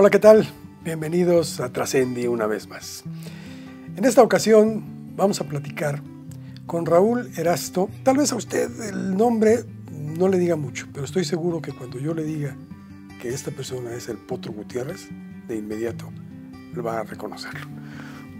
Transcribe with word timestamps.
Hola, 0.00 0.08
¿qué 0.08 0.18
tal? 0.18 0.48
Bienvenidos 0.82 1.60
a 1.60 1.70
Trascendi 1.74 2.26
una 2.26 2.46
vez 2.46 2.66
más. 2.66 3.04
En 3.96 4.06
esta 4.06 4.22
ocasión 4.22 5.14
vamos 5.14 5.42
a 5.42 5.44
platicar 5.44 6.00
con 6.64 6.86
Raúl 6.86 7.30
Erasto. 7.36 7.90
Tal 8.02 8.16
vez 8.16 8.32
a 8.32 8.36
usted 8.36 8.70
el 8.88 9.14
nombre 9.14 9.66
no 9.92 10.28
le 10.28 10.38
diga 10.38 10.56
mucho, 10.56 10.86
pero 10.90 11.04
estoy 11.04 11.26
seguro 11.26 11.60
que 11.60 11.72
cuando 11.72 11.98
yo 11.98 12.14
le 12.14 12.24
diga 12.24 12.56
que 13.20 13.28
esta 13.28 13.50
persona 13.50 13.92
es 13.92 14.08
el 14.08 14.16
Potro 14.16 14.54
Gutiérrez, 14.54 15.06
de 15.46 15.56
inmediato 15.56 16.10
lo 16.72 16.82
va 16.82 17.00
a 17.00 17.02
reconocerlo. 17.02 17.66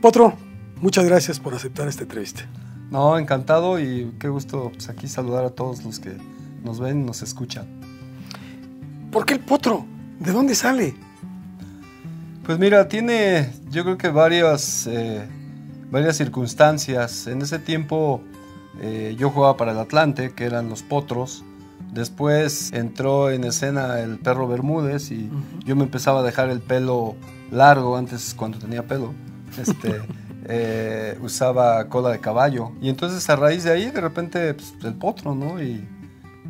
Potro, 0.00 0.32
muchas 0.76 1.04
gracias 1.04 1.38
por 1.38 1.52
aceptar 1.52 1.88
esta 1.88 2.04
entrevista. 2.04 2.48
No, 2.90 3.18
encantado 3.18 3.78
y 3.78 4.14
qué 4.18 4.30
gusto 4.30 4.70
pues, 4.72 4.88
aquí 4.88 5.08
saludar 5.08 5.44
a 5.44 5.50
todos 5.50 5.84
los 5.84 6.00
que 6.00 6.16
nos 6.64 6.80
ven 6.80 7.02
y 7.02 7.04
nos 7.04 7.20
escuchan. 7.20 7.66
¿Por 9.12 9.26
qué 9.26 9.34
el 9.34 9.40
Potro? 9.40 9.84
¿De 10.20 10.32
dónde 10.32 10.54
sale? 10.54 11.09
Pues 12.50 12.58
mira, 12.58 12.88
tiene 12.88 13.48
yo 13.70 13.84
creo 13.84 13.96
que 13.96 14.08
varias, 14.08 14.88
eh, 14.88 15.24
varias 15.88 16.16
circunstancias. 16.16 17.28
En 17.28 17.42
ese 17.42 17.60
tiempo 17.60 18.22
eh, 18.80 19.14
yo 19.16 19.30
jugaba 19.30 19.56
para 19.56 19.70
el 19.70 19.78
Atlante, 19.78 20.32
que 20.32 20.46
eran 20.46 20.68
los 20.68 20.82
Potros. 20.82 21.44
Después 21.92 22.72
entró 22.72 23.30
en 23.30 23.44
escena 23.44 24.00
el 24.00 24.18
perro 24.18 24.48
Bermúdez 24.48 25.12
y 25.12 25.30
yo 25.64 25.76
me 25.76 25.84
empezaba 25.84 26.18
a 26.18 26.22
dejar 26.24 26.50
el 26.50 26.60
pelo 26.60 27.14
largo 27.52 27.96
antes 27.96 28.34
cuando 28.34 28.58
tenía 28.58 28.84
pelo. 28.84 29.14
Este, 29.56 30.00
eh, 30.46 31.16
usaba 31.22 31.88
cola 31.88 32.10
de 32.10 32.18
caballo. 32.18 32.72
Y 32.82 32.88
entonces 32.88 33.30
a 33.30 33.36
raíz 33.36 33.62
de 33.62 33.70
ahí 33.70 33.92
de 33.92 34.00
repente 34.00 34.54
pues, 34.54 34.74
el 34.82 34.94
potro, 34.94 35.36
¿no? 35.36 35.62
Y, 35.62 35.86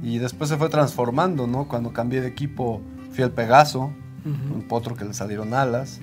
y, 0.03 0.17
después 0.17 0.49
se 0.49 0.57
fue 0.57 0.71
transformando, 0.71 1.47
¿no? 1.47 1.69
Cuando 1.69 1.93
cambié 1.93 2.23
de 2.23 2.29
equipo 2.29 2.81
fui 3.13 3.23
el 3.23 3.33
Pegaso, 3.33 3.93
un 4.25 4.63
potro 4.69 4.97
que 4.97 5.05
le 5.05 5.15
salieron 5.15 5.55
alas. 5.55 6.01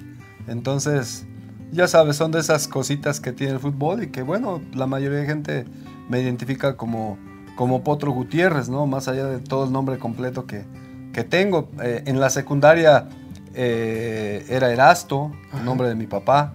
Entonces, 0.48 1.26
ya 1.72 1.88
sabes, 1.88 2.16
son 2.16 2.32
de 2.32 2.40
esas 2.40 2.68
cositas 2.68 3.20
que 3.20 3.34
tiene 3.34 3.54
el 3.54 3.60
fútbol 3.60 4.04
y 4.04 4.08
que 4.08 4.22
bueno, 4.22 4.62
la 4.74 4.88
mayoría 4.88 5.20
de 5.20 5.26
gente 5.26 5.66
me 6.10 6.22
identifica 6.22 6.78
como, 6.78 7.18
como 7.56 7.84
Potro 7.84 8.12
Gutiérrez, 8.12 8.70
¿no? 8.70 8.88
Más 8.88 9.08
allá 9.08 9.26
de 9.26 9.40
todo 9.40 9.66
el 9.66 9.72
nombre 9.72 9.98
completo 9.98 10.46
que, 10.46 10.66
que 11.14 11.24
tengo. 11.24 11.70
Eh, 11.82 12.04
en 12.06 12.20
la 12.20 12.30
secundaria 12.30 13.10
eh, 13.54 14.46
era 14.50 14.72
Erasto, 14.72 15.32
el 15.58 15.66
nombre 15.66 15.90
de 15.90 15.96
mi 15.96 16.08
papá. 16.08 16.54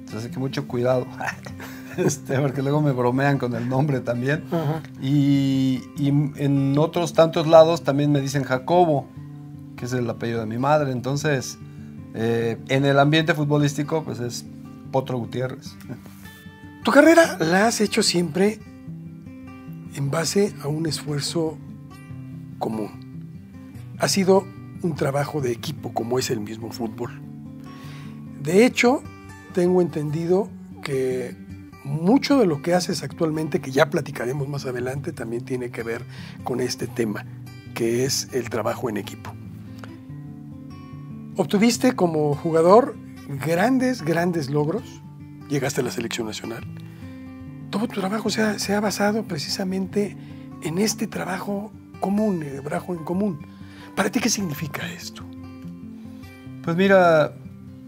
Entonces, 0.00 0.30
que 0.30 0.38
mucho 0.38 0.66
cuidado. 0.66 1.06
Este, 1.96 2.36
porque 2.40 2.60
luego 2.60 2.80
me 2.80 2.90
bromean 2.90 3.38
con 3.38 3.54
el 3.54 3.68
nombre 3.68 4.00
también. 4.00 4.42
y, 5.00 5.80
y, 5.96 6.08
en 6.08 6.76
otros 6.76 7.12
tantos 7.12 7.46
lados 7.46 7.84
también 7.84 8.10
me 8.10 8.20
dicen 8.20 8.42
Jacobo, 8.42 9.06
que 9.84 9.88
es 9.88 9.92
el 9.92 10.08
apellido 10.08 10.40
de 10.40 10.46
mi 10.46 10.56
madre. 10.56 10.92
Entonces, 10.92 11.58
eh, 12.14 12.56
en 12.68 12.86
el 12.86 12.98
ambiente 12.98 13.34
futbolístico, 13.34 14.02
pues 14.02 14.18
es 14.18 14.46
Potro 14.90 15.18
Gutiérrez. 15.18 15.76
Tu 16.84 16.90
carrera 16.90 17.36
la 17.38 17.66
has 17.66 17.82
hecho 17.82 18.02
siempre 18.02 18.60
en 19.94 20.10
base 20.10 20.54
a 20.62 20.68
un 20.68 20.86
esfuerzo 20.86 21.58
común. 22.58 22.90
Ha 23.98 24.08
sido 24.08 24.46
un 24.82 24.94
trabajo 24.94 25.42
de 25.42 25.52
equipo 25.52 25.92
como 25.92 26.18
es 26.18 26.30
el 26.30 26.40
mismo 26.40 26.72
fútbol. 26.72 27.20
De 28.42 28.64
hecho, 28.64 29.02
tengo 29.52 29.82
entendido 29.82 30.48
que 30.82 31.36
mucho 31.84 32.38
de 32.38 32.46
lo 32.46 32.62
que 32.62 32.72
haces 32.72 33.02
actualmente, 33.02 33.60
que 33.60 33.70
ya 33.70 33.90
platicaremos 33.90 34.48
más 34.48 34.64
adelante, 34.64 35.12
también 35.12 35.44
tiene 35.44 35.70
que 35.70 35.82
ver 35.82 36.06
con 36.42 36.60
este 36.60 36.86
tema, 36.86 37.26
que 37.74 38.06
es 38.06 38.28
el 38.32 38.48
trabajo 38.48 38.88
en 38.88 38.96
equipo. 38.96 39.34
Obtuviste 41.36 41.96
como 41.96 42.34
jugador 42.36 42.96
grandes, 43.44 44.02
grandes 44.02 44.50
logros, 44.50 44.84
llegaste 45.48 45.80
a 45.80 45.84
la 45.84 45.90
selección 45.90 46.28
nacional. 46.28 46.64
Todo 47.70 47.88
tu 47.88 48.00
trabajo 48.00 48.30
se 48.30 48.42
ha, 48.42 48.58
se 48.60 48.72
ha 48.72 48.80
basado 48.80 49.24
precisamente 49.24 50.16
en 50.62 50.78
este 50.78 51.08
trabajo 51.08 51.72
común, 51.98 52.44
el 52.44 52.62
trabajo 52.62 52.94
en 52.94 53.04
común. 53.04 53.40
¿Para 53.96 54.10
ti 54.10 54.20
qué 54.20 54.28
significa 54.28 54.88
esto? 54.92 55.24
Pues 56.62 56.76
mira, 56.76 57.32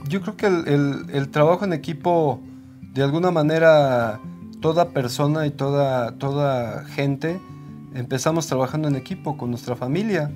yo 0.08 0.20
creo 0.22 0.36
que 0.36 0.46
el, 0.46 1.06
el, 1.12 1.28
trabajo 1.28 1.64
en 1.64 1.72
equipo, 1.72 2.40
de 2.94 3.04
alguna 3.04 3.30
manera, 3.30 4.20
toda 4.60 4.90
persona 4.90 5.46
y 5.46 5.50
toda, 5.50 6.18
toda 6.18 6.84
gente, 6.86 7.40
empezamos 7.94 8.48
trabajando 8.48 8.88
en 8.88 8.96
equipo 8.96 9.36
con 9.36 9.50
nuestra 9.50 9.76
familia. 9.76 10.32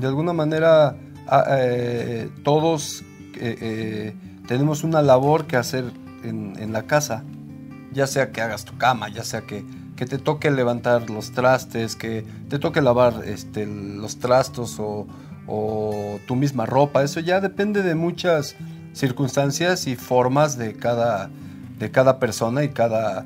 De 0.00 0.06
alguna 0.06 0.32
manera, 0.32 0.96
eh, 1.28 2.30
todos 2.44 3.02
eh, 3.34 3.56
eh, 3.60 4.14
tenemos 4.46 4.84
una 4.84 5.02
labor 5.02 5.46
que 5.46 5.56
hacer 5.56 5.84
en, 6.22 6.72
la 6.72 6.82
casa, 6.82 7.22
ya 7.92 8.06
sea 8.06 8.32
que 8.32 8.40
hagas 8.40 8.64
tu 8.64 8.76
cama, 8.78 9.08
ya 9.08 9.22
sea 9.22 9.42
que, 9.42 9.64
que, 9.94 10.06
te 10.06 10.18
toque 10.18 10.50
levantar 10.50 11.08
los 11.08 11.30
trastes, 11.30 11.94
que 11.94 12.24
te 12.48 12.58
toque 12.58 12.80
lavar 12.82 13.22
este, 13.24 13.64
los 13.66 14.18
trastos 14.18 14.78
o, 14.80 15.06
tu 16.26 16.34
misma 16.34 16.66
ropa, 16.66 17.04
eso 17.04 17.20
ya 17.20 17.40
depende 17.40 17.84
de 17.84 17.94
muchas 17.94 18.56
circunstancias 18.92 19.86
y 19.86 19.94
formas 19.94 20.58
de 20.58 20.74
cada, 20.74 21.30
de 21.78 21.92
cada 21.92 22.18
persona 22.18 22.64
y 22.64 22.70
cada 22.70 23.24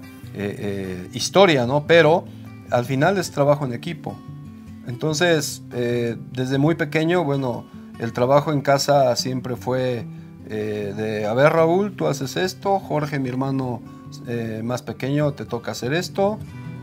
historia, 1.14 1.66
¿no? 1.66 1.86
Pero 1.86 2.26
al 2.70 2.84
final 2.84 3.16
es 3.16 3.30
trabajo 3.30 3.64
en 3.64 3.72
equipo. 3.72 4.18
Entonces, 4.86 5.62
desde 5.70 6.58
muy 6.58 6.74
pequeño, 6.74 7.24
bueno, 7.24 7.64
el 8.00 8.12
trabajo 8.12 8.52
en 8.52 8.62
casa 8.62 9.14
siempre 9.14 9.54
fue 9.56 10.06
de, 10.48 11.26
a 11.26 11.34
ver 11.34 11.52
Raúl, 11.52 11.94
tú 11.94 12.08
haces 12.08 12.36
esto, 12.36 12.80
Jorge, 12.80 13.20
mi 13.20 13.28
hermano 13.28 13.82
más 14.64 14.82
pequeño, 14.82 15.32
te 15.34 15.44
toca 15.44 15.70
hacer 15.70 15.92
esto. 15.92 16.38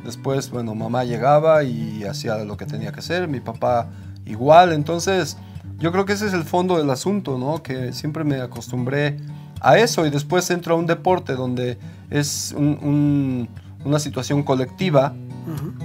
Después, 0.06 0.52
bueno, 0.52 0.74
mamá 0.76 1.04
llegaba 1.04 1.64
y 1.64 2.06
hacía 2.06 2.38
lo 2.46 2.56
que 2.56 2.66
tenía 2.66 2.94
que 2.94 3.00
hacer, 3.00 3.28
mi 3.28 3.42
papá 3.42 3.90
igual. 4.26 4.72
Entonces, 4.72 5.38
yo 5.80 5.92
creo 5.92 6.06
que 6.06 6.14
ese 6.14 6.28
es 6.28 6.34
el 6.34 6.44
fondo 6.44 6.78
del 6.78 6.90
asunto, 6.90 7.38
¿no? 7.38 7.62
Que 7.62 7.92
siempre 7.92 8.24
me 8.24 8.40
acostumbré 8.40 9.18
a 9.60 9.78
eso 9.78 10.06
y 10.06 10.10
después 10.10 10.50
entro 10.50 10.76
a 10.76 10.78
un 10.78 10.86
deporte 10.86 11.34
donde 11.34 11.78
es 12.10 12.56
una 12.58 14.00
situación 14.00 14.44
colectiva. 14.44 15.14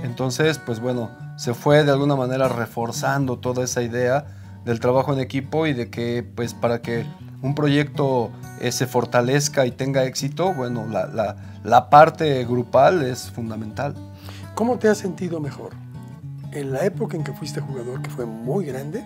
Entonces, 0.05 0.59
pues 0.59 0.79
bueno, 0.79 1.11
se 1.37 1.55
fue 1.55 1.83
de 1.83 1.91
alguna 1.91 2.15
manera 2.15 2.49
reforzando 2.49 3.39
toda 3.39 3.65
esa 3.65 3.83
idea 3.83 4.27
del 4.65 4.81
trabajo 4.81 5.13
en 5.13 5.21
equipo 5.21 5.67
y 5.67 5.73
de 5.73 5.91
que, 5.91 6.23
pues 6.23 6.55
para 6.55 6.83
que 6.83 7.05
un 7.43 7.55
proyecto 7.55 8.31
eh, 8.61 8.73
se 8.73 8.87
fortalezca 8.87 9.67
y 9.67 9.73
tenga 9.73 10.05
éxito, 10.05 10.53
bueno, 10.55 10.87
la, 10.87 11.07
la, 11.07 11.37
la 11.65 11.91
parte 11.91 12.45
grupal 12.45 13.03
es 13.03 13.31
fundamental. 13.31 13.95
¿Cómo 14.55 14.79
te 14.79 14.89
has 14.89 14.99
sentido 14.99 15.41
mejor? 15.41 15.71
En 16.53 16.73
la 16.73 16.85
época 16.85 17.17
en 17.17 17.25
que 17.25 17.33
fuiste 17.33 17.61
jugador, 17.61 18.03
que 18.03 18.11
fue 18.11 18.27
muy 18.27 18.67
grande, 18.67 19.05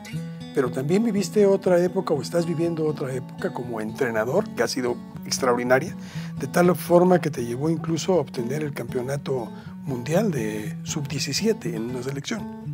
pero 0.55 0.71
también 0.71 1.05
viviste 1.05 1.47
otra 1.47 1.79
época 1.83 2.15
o 2.15 2.21
estás 2.21 2.47
viviendo 2.47 2.87
otra 2.87 3.13
época 3.13 3.53
como 3.53 3.81
entrenador 3.81 4.49
que 4.55 4.63
ha 4.63 4.69
sido 4.69 4.97
extraordinaria, 5.25 5.95
de 6.41 6.47
tal 6.47 6.75
forma 6.75 7.21
que 7.21 7.31
te 7.31 7.45
llevó 7.45 7.71
incluso 7.71 8.15
a 8.15 8.17
obtener 8.17 8.63
el 8.63 8.73
campeonato 8.73 9.49
mundial 9.85 10.31
de 10.31 10.77
sub-17 10.83 11.75
en 11.75 11.91
una 11.91 12.03
selección. 12.03 12.66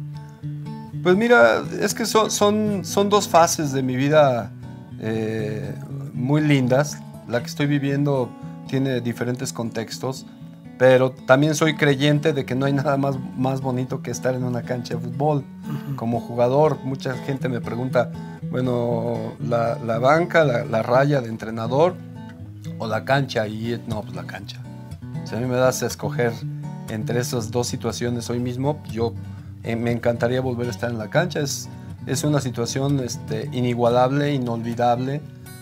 Pues 1.02 1.16
mira, 1.16 1.62
es 1.80 1.94
que 1.94 2.06
son, 2.06 2.30
son, 2.30 2.84
son 2.84 3.08
dos 3.08 3.28
fases 3.28 3.72
de 3.72 3.82
mi 3.82 3.96
vida 3.96 4.52
eh, 5.00 5.74
muy 6.14 6.40
lindas. 6.42 6.98
La 7.28 7.40
que 7.40 7.46
estoy 7.46 7.66
viviendo 7.66 8.30
tiene 8.68 9.00
diferentes 9.00 9.52
contextos 9.52 10.26
pero 10.82 11.12
también 11.12 11.54
soy 11.54 11.76
creyente 11.76 12.32
de 12.32 12.44
que 12.44 12.56
no 12.56 12.66
hay 12.66 12.72
nada 12.72 12.96
más, 12.96 13.16
más 13.36 13.60
bonito 13.60 14.02
que 14.02 14.10
estar 14.10 14.34
en 14.34 14.42
una 14.42 14.62
cancha 14.62 14.96
de 14.96 15.00
fútbol. 15.00 15.44
Como 15.94 16.18
jugador, 16.18 16.78
mucha 16.82 17.14
gente 17.18 17.48
me 17.48 17.60
pregunta, 17.60 18.10
bueno, 18.50 19.34
la, 19.38 19.78
la 19.78 20.00
banca, 20.00 20.42
la, 20.42 20.64
la, 20.64 20.82
raya 20.82 21.20
de 21.20 21.28
entrenador 21.28 21.94
o 22.78 22.88
la 22.88 23.04
cancha, 23.04 23.46
y 23.46 23.80
no, 23.86 24.02
pues 24.02 24.16
la 24.16 24.24
cancha. 24.24 24.60
Si 25.22 25.36
a 25.36 25.38
mí 25.38 25.46
me 25.46 25.54
das 25.54 25.84
a 25.84 25.86
escoger 25.86 26.32
entre 26.88 27.20
esas 27.20 27.52
dos 27.52 27.68
situaciones 27.68 28.28
hoy 28.28 28.40
mismo, 28.40 28.82
yo 28.90 29.14
eh, 29.64 29.76
me 29.76 29.92
encantaría 29.92 30.40
volver 30.40 30.68
a 30.68 30.70
estar 30.70 30.90
en 30.90 30.98
la 30.98 31.10
cancha. 31.10 31.40
Es, 31.40 31.68
es 32.06 32.24
una 32.24 32.40
situación 32.40 33.00
este, 33.00 33.48
inigualable, 33.52 34.32
inolvidable, 34.34 35.20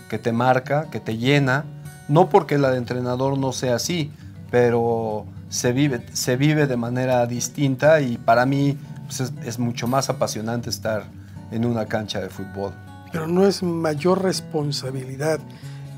que 0.09 0.17
te 0.17 0.31
marca, 0.31 0.89
que 0.89 0.99
te 0.99 1.17
llena. 1.17 1.65
No 2.07 2.29
porque 2.29 2.57
la 2.57 2.71
de 2.71 2.77
entrenador 2.77 3.37
no 3.37 3.51
sea 3.51 3.75
así, 3.75 4.11
pero 4.49 5.25
se 5.49 5.71
vive, 5.71 6.05
se 6.13 6.35
vive 6.35 6.67
de 6.67 6.77
manera 6.77 7.25
distinta 7.25 8.01
y 8.01 8.17
para 8.17 8.45
mí 8.45 8.77
pues, 9.05 9.21
es, 9.21 9.33
es, 9.45 9.59
mucho 9.59 9.87
más 9.87 10.09
apasionante 10.09 10.69
estar 10.69 11.03
en 11.51 11.65
una 11.65 11.85
cancha 11.85 12.19
de 12.19 12.29
fútbol. 12.29 12.73
Pero 13.11 13.27
no 13.27 13.45
es 13.45 13.61
mayor 13.61 14.23
responsabilidad 14.23 15.39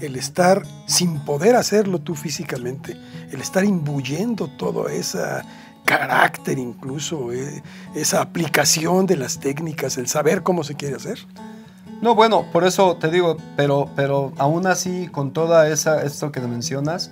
el 0.02 0.16
estar 0.16 0.64
sin 0.86 1.20
poder 1.20 1.56
hacerlo 1.56 2.00
tú 2.00 2.16
físicamente, 2.16 2.98
el 3.32 3.42
estar 3.42 3.64
imbuyendo 3.64 4.48
todo 4.48 4.90
ese 4.90 5.20
carácter 5.86 6.58
incluso, 6.60 7.32
eh, 7.32 7.64
esa 7.96 8.22
aplicación 8.22 9.06
de 9.06 9.18
las 9.18 9.40
técnicas, 9.40 9.98
el 9.98 10.08
saber 10.08 10.44
cómo 10.44 10.64
se 10.64 10.76
quiere 10.76 10.96
hacer. 10.96 11.20
No, 12.02 12.16
bueno, 12.16 12.46
por 12.52 12.66
eso 12.66 12.98
te 12.98 13.10
digo, 13.10 13.38
pero, 13.56 13.90
pero 13.96 14.34
aún 14.38 14.68
así, 14.68 15.08
con 15.08 15.32
toda 15.32 15.70
esa, 15.70 16.04
esto 16.04 16.32
que 16.32 16.42
mencionas, 16.42 17.12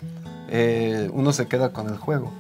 eh, 0.50 1.10
uno 1.14 1.32
se 1.32 1.48
queda 1.48 1.72
con 1.72 1.88
el 1.88 1.98
juego, 1.98 2.32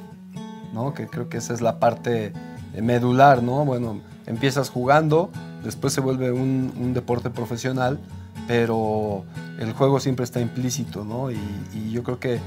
¿no? 0.73 0.93
Que 0.93 1.07
creo 1.07 1.29
que 1.29 1.37
esa 1.37 1.53
es 1.53 1.61
la 1.61 1.79
parte 1.79 2.33
medular, 2.75 3.41
¿no? 3.41 3.63
Bueno, 3.63 4.01
empiezas 4.25 4.69
jugando, 4.69 5.29
después 5.63 5.93
se 5.93 6.01
vuelve 6.01 6.31
un, 6.31 6.93
deporte 6.93 7.29
profesional, 7.29 7.99
pero 8.47 9.23
el 9.59 9.71
juego 9.73 9.99
siempre 9.99 10.25
está 10.25 10.41
implícito, 10.41 11.05
¿no? 11.05 11.31
Y, 11.31 11.39
yo 11.91 12.03
creo 12.03 12.19
que 12.19 12.39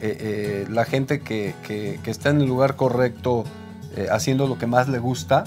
eh, 0.00 0.16
eh, 0.20 0.66
la 0.70 0.84
gente 0.84 1.20
que, 1.20 1.54
está 2.06 2.30
en 2.30 2.40
el 2.40 2.48
lugar 2.48 2.76
correcto, 2.76 3.44
haciendo 4.10 4.46
lo 4.46 4.56
que 4.56 4.66
más 4.66 4.88
le 4.88 5.00
gusta, 5.00 5.44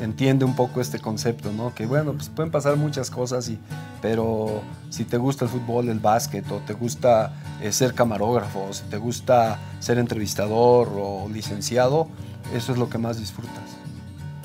entiende 0.00 0.44
un 0.44 0.54
poco 0.54 0.80
este 0.80 0.98
concepto, 0.98 1.52
¿no? 1.52 1.74
Que 1.74 1.86
bueno, 1.86 2.12
pues 2.12 2.28
pueden 2.28 2.50
pasar 2.50 2.76
muchas 2.76 3.10
cosas, 3.10 3.48
y, 3.48 3.58
pero 4.02 4.62
si 4.88 5.04
te 5.04 5.16
gusta 5.16 5.44
el 5.44 5.50
fútbol, 5.50 5.88
el 5.88 6.00
básquet, 6.00 6.50
o 6.50 6.58
te 6.58 6.72
gusta 6.72 7.32
eh, 7.60 7.72
ser 7.72 7.94
camarógrafo, 7.94 8.66
o 8.70 8.72
si 8.72 8.84
te 8.84 8.96
gusta 8.96 9.58
ser 9.80 9.98
entrevistador 9.98 10.88
o 10.94 11.28
licenciado, 11.28 12.08
eso 12.54 12.72
es 12.72 12.78
lo 12.78 12.88
que 12.88 12.98
más 12.98 13.18
disfrutas. 13.18 13.76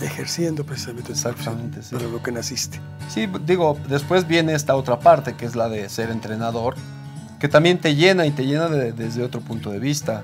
Ejerciendo 0.02 0.66
precisamente 0.66 1.14
Exactamente, 1.14 1.82
sí. 1.82 1.96
lo 1.98 2.22
que 2.22 2.32
naciste. 2.32 2.82
Sí, 3.08 3.30
digo, 3.46 3.78
después 3.88 4.28
viene 4.28 4.54
esta 4.54 4.76
otra 4.76 5.00
parte, 5.00 5.36
que 5.36 5.46
es 5.46 5.56
la 5.56 5.70
de 5.70 5.88
ser 5.88 6.10
entrenador, 6.12 6.76
que 7.46 7.50
también 7.50 7.78
te 7.78 7.94
llena 7.94 8.26
y 8.26 8.32
te 8.32 8.44
llena 8.44 8.70
desde 8.70 9.22
otro 9.22 9.40
punto 9.40 9.70
de 9.70 9.78
vista. 9.78 10.24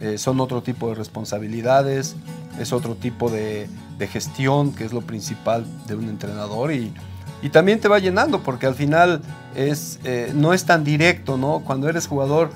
Eh, 0.00 0.18
son 0.18 0.38
otro 0.38 0.62
tipo 0.62 0.88
de 0.88 0.94
responsabilidades, 0.94 2.14
es 2.60 2.72
otro 2.72 2.94
tipo 2.94 3.28
de, 3.28 3.68
de 3.98 4.06
gestión, 4.06 4.72
que 4.72 4.84
es 4.84 4.92
lo 4.92 5.00
principal 5.00 5.66
de 5.88 5.96
un 5.96 6.08
entrenador 6.08 6.70
y, 6.70 6.94
y 7.42 7.48
también 7.48 7.80
te 7.80 7.88
va 7.88 7.98
llenando 7.98 8.44
porque 8.44 8.66
al 8.66 8.76
final 8.76 9.20
es, 9.56 9.98
eh, 10.04 10.30
no 10.32 10.54
es 10.54 10.64
tan 10.64 10.84
directo, 10.84 11.36
¿no? 11.36 11.58
Cuando 11.58 11.88
eres 11.88 12.06
jugador 12.06 12.52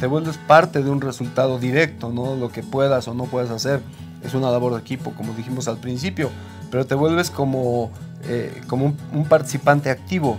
te 0.00 0.06
vuelves 0.06 0.38
parte 0.38 0.82
de 0.82 0.88
un 0.88 1.02
resultado 1.02 1.58
directo, 1.58 2.10
¿no? 2.10 2.36
Lo 2.36 2.48
que 2.50 2.62
puedas 2.62 3.06
o 3.06 3.12
no 3.12 3.24
puedas 3.24 3.50
hacer 3.50 3.82
es 4.24 4.32
una 4.32 4.50
labor 4.50 4.72
de 4.72 4.80
equipo, 4.80 5.12
como 5.12 5.34
dijimos 5.34 5.68
al 5.68 5.76
principio, 5.76 6.30
pero 6.70 6.86
te 6.86 6.94
vuelves 6.94 7.28
como, 7.28 7.90
eh, 8.24 8.62
como 8.66 8.94
un, 9.12 9.26
participante 9.26 9.90
activo. 9.90 10.38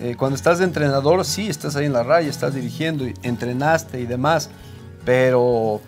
Eh, 0.00 0.16
cuando 0.16 0.36
estás 0.36 0.58
de 0.58 0.64
entrenador, 0.64 1.24
sí, 1.24 1.48
estás 1.48 1.76
ahí 1.76 1.86
en 1.86 1.92
la 1.92 2.02
raya, 2.02 2.28
estás 2.28 2.54
dirigiendo, 2.54 3.04
entrenaste 3.22 4.00
y 4.00 4.06
demás, 4.06 4.50
pero 5.04 5.80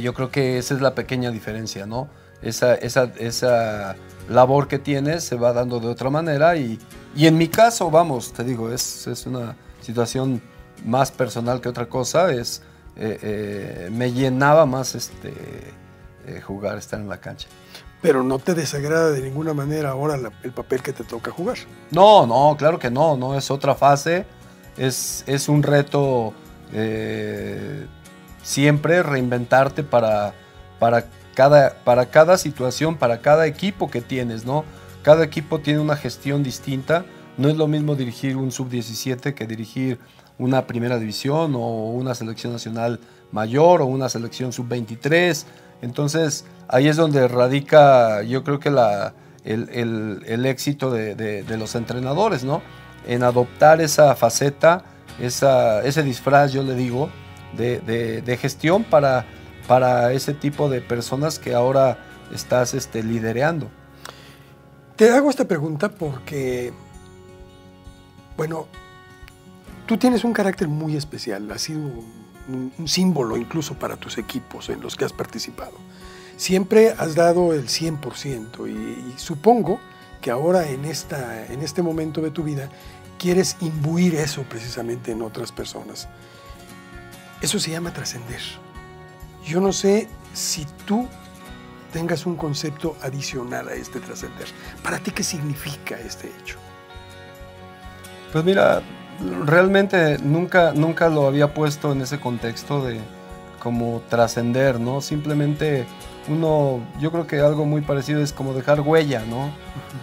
yo 0.00 0.14
creo 0.14 0.30
que 0.30 0.58
esa 0.58 0.74
es 0.74 0.80
la 0.80 0.94
pequeña 0.94 1.30
diferencia, 1.30 1.86
¿no? 1.86 2.08
esa, 2.42 2.74
esa, 2.74 3.96
labor 4.28 4.66
que 4.66 4.80
tienes 4.80 5.22
se 5.22 5.36
va 5.36 5.52
dando 5.52 5.78
de 5.78 5.86
otra 5.86 6.10
manera 6.10 6.56
y, 6.56 6.78
en 7.16 7.38
mi 7.38 7.48
caso, 7.48 7.90
vamos, 7.90 8.32
te 8.32 8.42
digo, 8.42 8.72
es, 8.72 9.06
una 9.26 9.54
situación 9.80 10.42
más 10.84 11.12
personal 11.12 11.60
que 11.60 11.68
otra 11.68 11.86
cosa, 11.86 12.32
es, 12.32 12.62
eh, 12.96 13.18
eh, 13.22 13.88
me 13.92 14.12
llenaba 14.12 14.66
más 14.66 14.94
este, 14.94 15.32
eh, 16.26 16.40
jugar, 16.40 16.78
estar 16.78 17.00
en 17.00 17.08
la 17.08 17.18
cancha. 17.18 17.48
Pero 18.02 18.22
no 18.22 18.38
te 18.38 18.54
desagrada 18.54 19.10
de 19.10 19.22
ninguna 19.22 19.54
manera 19.54 19.90
ahora 19.90 20.18
el 20.42 20.52
papel 20.52 20.82
que 20.82 20.92
te 20.92 21.04
toca 21.04 21.30
jugar. 21.30 21.56
No, 21.90 22.26
no, 22.26 22.56
claro 22.56 22.78
que 22.78 22.90
no, 22.90 23.16
no, 23.16 23.36
es 23.36 23.50
otra 23.50 23.74
fase, 23.74 24.26
es, 24.76 25.24
es 25.26 25.48
un 25.48 25.62
reto 25.62 26.34
siempre 28.42 29.02
reinventarte 29.02 29.82
para, 29.82 30.34
para 30.78 31.06
para 31.84 32.06
cada 32.06 32.38
situación, 32.38 32.96
para 32.96 33.20
cada 33.20 33.46
equipo 33.46 33.90
que 33.90 34.00
tienes, 34.00 34.46
¿no? 34.46 34.64
Cada 35.02 35.24
equipo 35.24 35.60
tiene 35.60 35.80
una 35.80 35.96
gestión 35.96 36.42
distinta. 36.42 37.04
No 37.36 37.48
es 37.48 37.56
lo 37.56 37.68
mismo 37.68 37.94
dirigir 37.94 38.36
un 38.36 38.50
sub-17 38.50 39.34
que 39.34 39.46
dirigir 39.46 39.98
una 40.38 40.66
primera 40.66 40.98
división 40.98 41.54
o 41.54 41.90
una 41.90 42.14
selección 42.14 42.54
nacional 42.54 43.00
mayor 43.32 43.82
o 43.82 43.86
una 43.86 44.08
selección 44.08 44.52
sub-23. 44.52 45.44
Entonces 45.82 46.44
ahí 46.68 46.88
es 46.88 46.96
donde 46.96 47.28
radica 47.28 48.22
yo 48.22 48.42
creo 48.44 48.58
que 48.58 48.68
el, 49.44 50.46
éxito 50.46 50.90
de, 50.90 51.56
los 51.58 51.74
entrenadores, 51.74 52.44
¿no? 52.44 52.62
En 53.06 53.22
adoptar 53.22 53.80
esa 53.80 54.14
faceta, 54.16 54.84
esa, 55.20 55.82
ese 55.84 56.02
disfraz, 56.02 56.52
yo 56.52 56.62
le 56.62 56.74
digo, 56.74 57.10
de 57.56 58.38
gestión 58.40 58.84
para 58.84 59.26
para 59.66 60.12
ese 60.12 60.32
tipo 60.32 60.68
de 60.68 60.80
personas 60.80 61.38
que 61.38 61.54
ahora 61.54 61.98
estás 62.32 62.74
este, 62.74 63.02
lidereando? 63.02 63.68
Te 64.96 65.10
hago 65.10 65.28
esta 65.28 65.46
pregunta 65.46 65.90
porque, 65.90 66.72
bueno, 68.36 68.66
tú 69.86 69.96
tienes 69.96 70.24
un 70.24 70.32
carácter 70.32 70.68
muy 70.68 70.96
especial, 70.96 71.50
has 71.50 71.62
sido 71.62 71.90
un, 72.48 72.88
símbolo 72.88 73.36
incluso 73.36 73.74
para 73.74 73.96
tus 73.96 74.18
equipos 74.18 74.68
en 74.68 74.80
los 74.80 74.96
que 74.96 75.04
has 75.04 75.12
participado. 75.12 75.74
Siempre 76.36 76.90
has 76.90 77.14
dado 77.14 77.52
el 77.52 77.66
100% 77.68 78.68
y, 78.68 78.72
y 78.72 79.14
supongo 79.18 79.80
que 80.20 80.30
ahora 80.30 80.68
en, 80.68 80.84
esta, 80.84 81.46
en 81.46 81.62
este 81.62 81.82
momento 81.82 82.20
de 82.20 82.30
tu 82.30 82.42
vida 82.42 82.68
quieres 83.18 83.56
imbuir 83.60 84.14
eso 84.16 84.42
precisamente 84.42 85.12
en 85.12 85.22
otras 85.22 85.52
personas. 85.52 86.08
Eso 87.40 87.58
se 87.58 87.70
llama 87.70 87.92
trascender. 87.92 88.40
Yo 89.44 89.60
no 89.60 89.72
sé 89.72 90.08
si 90.34 90.66
tú 90.86 91.06
tengas 91.92 92.26
un 92.26 92.36
concepto 92.36 92.96
adicional 93.02 93.68
a 93.68 93.74
este 93.74 94.00
trascender. 94.00 94.46
¿Para 94.82 94.98
ti 94.98 95.10
qué 95.10 95.22
significa 95.22 95.98
este 95.98 96.28
hecho? 96.40 96.58
Pues 98.32 98.44
mira, 98.44 98.82
realmente 99.44 100.18
nunca, 100.18 100.72
nunca 100.72 101.08
lo 101.08 101.26
había 101.26 101.54
puesto 101.54 101.92
en 101.92 102.02
ese 102.02 102.20
contexto 102.20 102.84
de 102.84 103.00
como 103.58 104.02
trascender, 104.08 104.78
¿no? 104.78 105.00
Simplemente 105.00 105.86
uno, 106.28 106.80
yo 107.00 107.10
creo 107.10 107.26
que 107.26 107.40
algo 107.40 107.64
muy 107.64 107.80
parecido 107.80 108.22
es 108.22 108.32
como 108.32 108.52
dejar 108.52 108.80
huella, 108.80 109.24
¿no? 109.28 109.50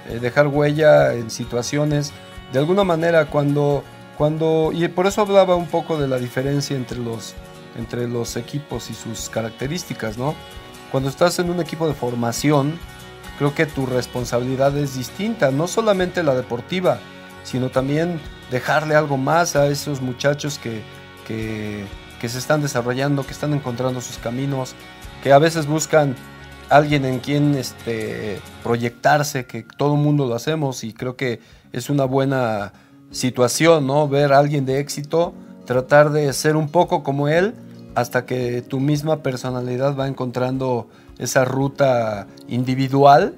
Eh, 0.10 0.20
dejar 0.20 0.48
huella 0.48 1.14
en 1.14 1.30
situaciones. 1.30 2.12
De 2.52 2.60
alguna 2.60 2.84
manera 2.84 3.26
cuando, 3.26 3.84
cuando, 4.18 4.72
y 4.74 4.88
por 4.90 5.08
eso 5.08 5.22
hablaba 5.22 5.56
un 5.56 5.68
poco 5.68 5.98
de 5.98 6.08
la 6.08 6.18
diferencia 6.18 6.76
entre 6.76 7.00
los 7.00 7.36
entre 7.78 8.08
los 8.08 8.36
equipos 8.36 8.90
y 8.90 8.94
sus 8.94 9.30
características, 9.30 10.18
¿no? 10.18 10.36
Cuando 10.92 11.10
estás 11.10 11.40
en 11.40 11.50
un 11.50 11.60
equipo 11.60 11.88
de 11.88 11.94
formación, 11.94 12.78
creo 13.38 13.56
que 13.56 13.66
tu 13.66 13.86
responsabilidad 13.86 14.78
es 14.78 14.96
distinta, 14.96 15.52
no 15.52 15.68
solamente 15.68 16.24
la 16.24 16.36
deportiva, 16.36 17.00
sino 17.44 17.70
también 17.70 18.20
dejarle 18.52 18.96
algo 18.96 19.18
más 19.18 19.56
a 19.56 19.68
esos 19.68 20.02
muchachos 20.02 20.60
que, 20.60 20.82
que, 21.28 21.86
se 22.30 22.38
están 22.38 22.62
desarrollando, 22.62 23.26
que 23.26 23.32
están 23.32 23.54
encontrando 23.54 24.00
sus 24.00 24.18
caminos, 24.18 24.76
que 25.22 25.34
a 25.34 25.40
veces 25.40 25.68
buscan 25.68 26.16
alguien 26.70 27.04
en 27.04 27.20
quien 27.20 27.56
este, 27.56 28.40
proyectarse, 28.64 29.46
que 29.46 29.64
todo 29.64 29.96
el 29.96 30.02
mundo 30.02 30.26
lo 30.26 30.36
hacemos 30.36 30.86
y 30.86 30.94
creo 30.94 31.18
que 31.18 31.42
es 31.74 31.90
una 31.90 32.06
buena 32.06 32.72
situación, 33.12 33.88
¿no? 33.88 34.08
Ver 34.08 34.32
a 34.32 34.40
alguien 34.40 34.66
de 34.66 34.80
éxito 34.80 35.34
tratar 35.66 36.12
de 36.12 36.32
ser 36.34 36.56
un 36.56 36.70
poco 36.70 37.04
como 37.04 37.28
él 37.28 37.54
hasta 37.96 38.26
que 38.26 38.62
tu 38.62 38.80
misma 38.80 39.22
personalidad 39.22 39.96
va 39.98 40.08
encontrando 40.08 40.88
esa 41.18 41.46
ruta 41.46 42.28
individual 42.48 43.36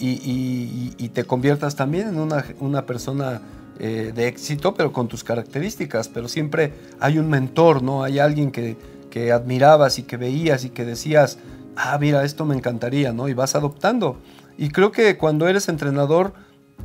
y, 0.00 1.08
te 1.12 1.24
conviertas 1.24 1.76
también 1.76 2.08
en 2.08 2.18
una, 2.60 2.86
persona 2.86 3.40
eh, 3.78 4.12
de 4.14 4.28
éxito, 4.28 4.74
pero 4.74 4.92
con 4.92 5.08
tus 5.08 5.24
características. 5.24 6.08
Pero 6.08 6.28
siempre 6.28 6.72
hay 7.00 7.18
un 7.18 7.28
mentor, 7.28 7.82
¿no? 7.82 8.02
Hay 8.02 8.18
alguien 8.18 8.50
que, 8.50 8.76
que 9.10 9.32
admirabas 9.32 9.98
y 9.98 10.04
que 10.04 10.16
veías 10.16 10.64
y 10.64 10.70
que 10.70 10.84
decías, 10.84 11.38
ah, 11.76 11.98
mira, 12.00 12.24
esto 12.24 12.44
me 12.44 12.54
encantaría, 12.54 13.12
¿no? 13.12 13.28
Y 13.28 13.34
vas 13.34 13.54
adoptando. 13.54 14.18
Y 14.56 14.70
creo 14.70 14.92
que 14.92 15.16
cuando 15.16 15.48
eres 15.48 15.68
entrenador, 15.68 16.32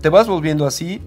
te 0.01 0.09
vas 0.09 0.27
volviendo 0.27 0.65
así. 0.65 1.01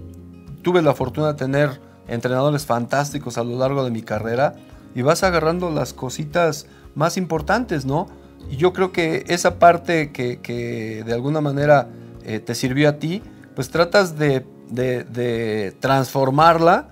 Tuve 0.63 0.83
la 0.83 0.95
fortuna 0.95 1.29
de 1.29 1.35
tener 1.35 1.81
entrenadores 2.09 2.67
fantásticos 2.67 3.39
a 3.39 3.45
lo 3.45 3.59
largo 3.59 3.85
de 3.85 3.91
mi 3.91 4.03
carrera 4.03 4.55
y 4.95 5.03
vas 5.03 5.23
agarrando 5.23 5.71
las 5.71 5.93
cositas 5.93 6.67
más 6.95 7.17
importantes, 7.17 7.85
¿no? 7.85 8.09
Y 8.49 8.57
yo 8.57 8.73
creo 8.73 8.93
que 8.93 9.25
esa 9.29 9.59
parte 9.59 10.13
que, 10.13 11.03
de 11.05 11.13
alguna 11.13 11.41
manera 11.41 11.89
eh, 12.25 12.41
te 12.41 12.55
sirvió 12.55 12.89
a 12.89 12.93
ti, 12.95 13.23
pues 13.55 13.71
tratas 13.71 14.17
de, 14.19 14.45
transformarla 15.81 16.91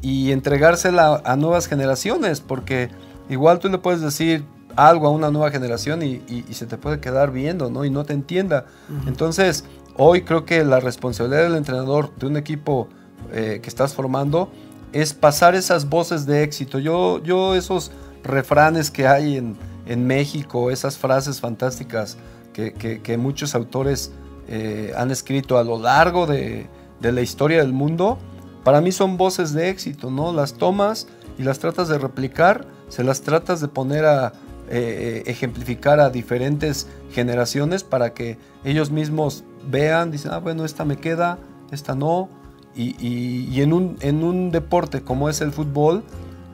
y 0.00 0.32
entregársela 0.32 1.20
a 1.24 1.36
nuevas 1.36 1.66
generaciones, 1.66 2.40
porque 2.40 2.90
igual 3.28 3.58
tú 3.58 3.68
le 3.68 3.78
puedes 3.78 4.00
decir 4.00 4.44
algo 4.76 5.08
a 5.08 5.10
una 5.10 5.30
nueva 5.30 5.50
generación 5.50 6.02
y, 6.02 6.44
se 6.52 6.66
te 6.66 6.76
puede 6.76 7.00
quedar 7.00 7.32
viendo, 7.32 7.70
¿no? 7.70 7.84
Y 7.84 7.90
no 7.90 8.04
te 8.04 8.12
entienda. 8.12 8.66
Entonces, 9.06 9.64
hoy 9.96 10.22
creo 10.22 10.44
que 10.44 10.64
la 10.64 10.80
responsabilidad 10.80 11.42
del 11.42 11.56
entrenador 11.56 12.14
de 12.16 12.26
un 12.26 12.36
equipo 12.36 12.88
eh, 13.32 13.60
que 13.62 13.68
estás 13.68 13.94
formando 13.94 14.50
es 14.92 15.14
pasar 15.14 15.54
esas 15.54 15.88
voces 15.88 16.26
de 16.26 16.42
éxito. 16.42 16.78
Yo, 16.78 17.22
yo 17.22 17.54
esos 17.54 17.90
refranes 18.22 18.90
que 18.90 19.06
hay 19.06 19.36
en, 19.36 19.56
en 19.88 20.06
México, 20.06 20.70
esas 20.70 20.96
frases 20.96 21.40
fantásticas 21.40 22.16
que, 22.52 22.72
que, 22.72 23.18
muchos 23.18 23.54
autores 23.54 24.12
eh, 24.48 24.92
han 24.96 25.10
escrito 25.10 25.58
a 25.58 25.64
lo 25.64 25.78
largo 25.78 26.26
de, 26.26 26.66
de 27.00 27.12
la 27.12 27.20
historia 27.20 27.58
del 27.58 27.72
mundo, 27.72 28.18
para 28.64 28.80
mí 28.80 28.92
son 28.92 29.16
voces 29.16 29.52
de 29.52 29.70
éxito, 29.70 30.10
¿no? 30.10 30.32
Las 30.32 30.54
tomas 30.54 31.06
y 31.38 31.42
las 31.42 31.58
tratas 31.58 31.88
de 31.88 31.98
replicar, 31.98 32.66
se 32.88 33.04
las 33.04 33.22
tratas 33.22 33.60
de 33.60 33.68
poner 33.68 34.04
a 34.04 34.32
eh, 34.70 35.22
ejemplificar 35.24 35.98
a 35.98 36.10
diferentes 36.10 36.86
generaciones 37.12 37.84
para 37.84 38.12
que 38.12 38.36
ellos 38.64 38.90
mismos 38.90 39.44
vean, 39.66 40.10
dicen, 40.10 40.32
ah, 40.32 40.38
bueno, 40.38 40.66
esta 40.66 40.84
me 40.84 40.98
queda, 40.98 41.38
esta 41.70 41.94
no. 41.94 42.28
Y, 42.76 43.60
en, 43.60 43.72
un, 43.72 43.96
en, 44.02 44.22
un, 44.22 44.52
deporte 44.52 45.02
como 45.02 45.28
es 45.28 45.40
el 45.40 45.50
fútbol, 45.50 46.04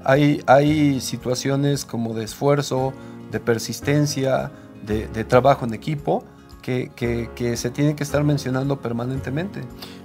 hay, 0.04 0.42
hay 0.46 1.00
situaciones 1.00 1.84
como 1.84 2.14
de 2.14 2.24
esfuerzo, 2.24 2.94
de 3.34 3.40
persistencia, 3.40 4.52
de, 4.86 5.24
trabajo 5.24 5.66
en 5.66 5.74
equipo, 5.74 6.24
que, 6.62 6.90
que 6.94 7.56
se 7.56 7.70
tienen 7.70 7.96
que 7.96 8.04
estar 8.04 8.22
mencionando 8.22 8.80
permanentemente. 8.80 9.60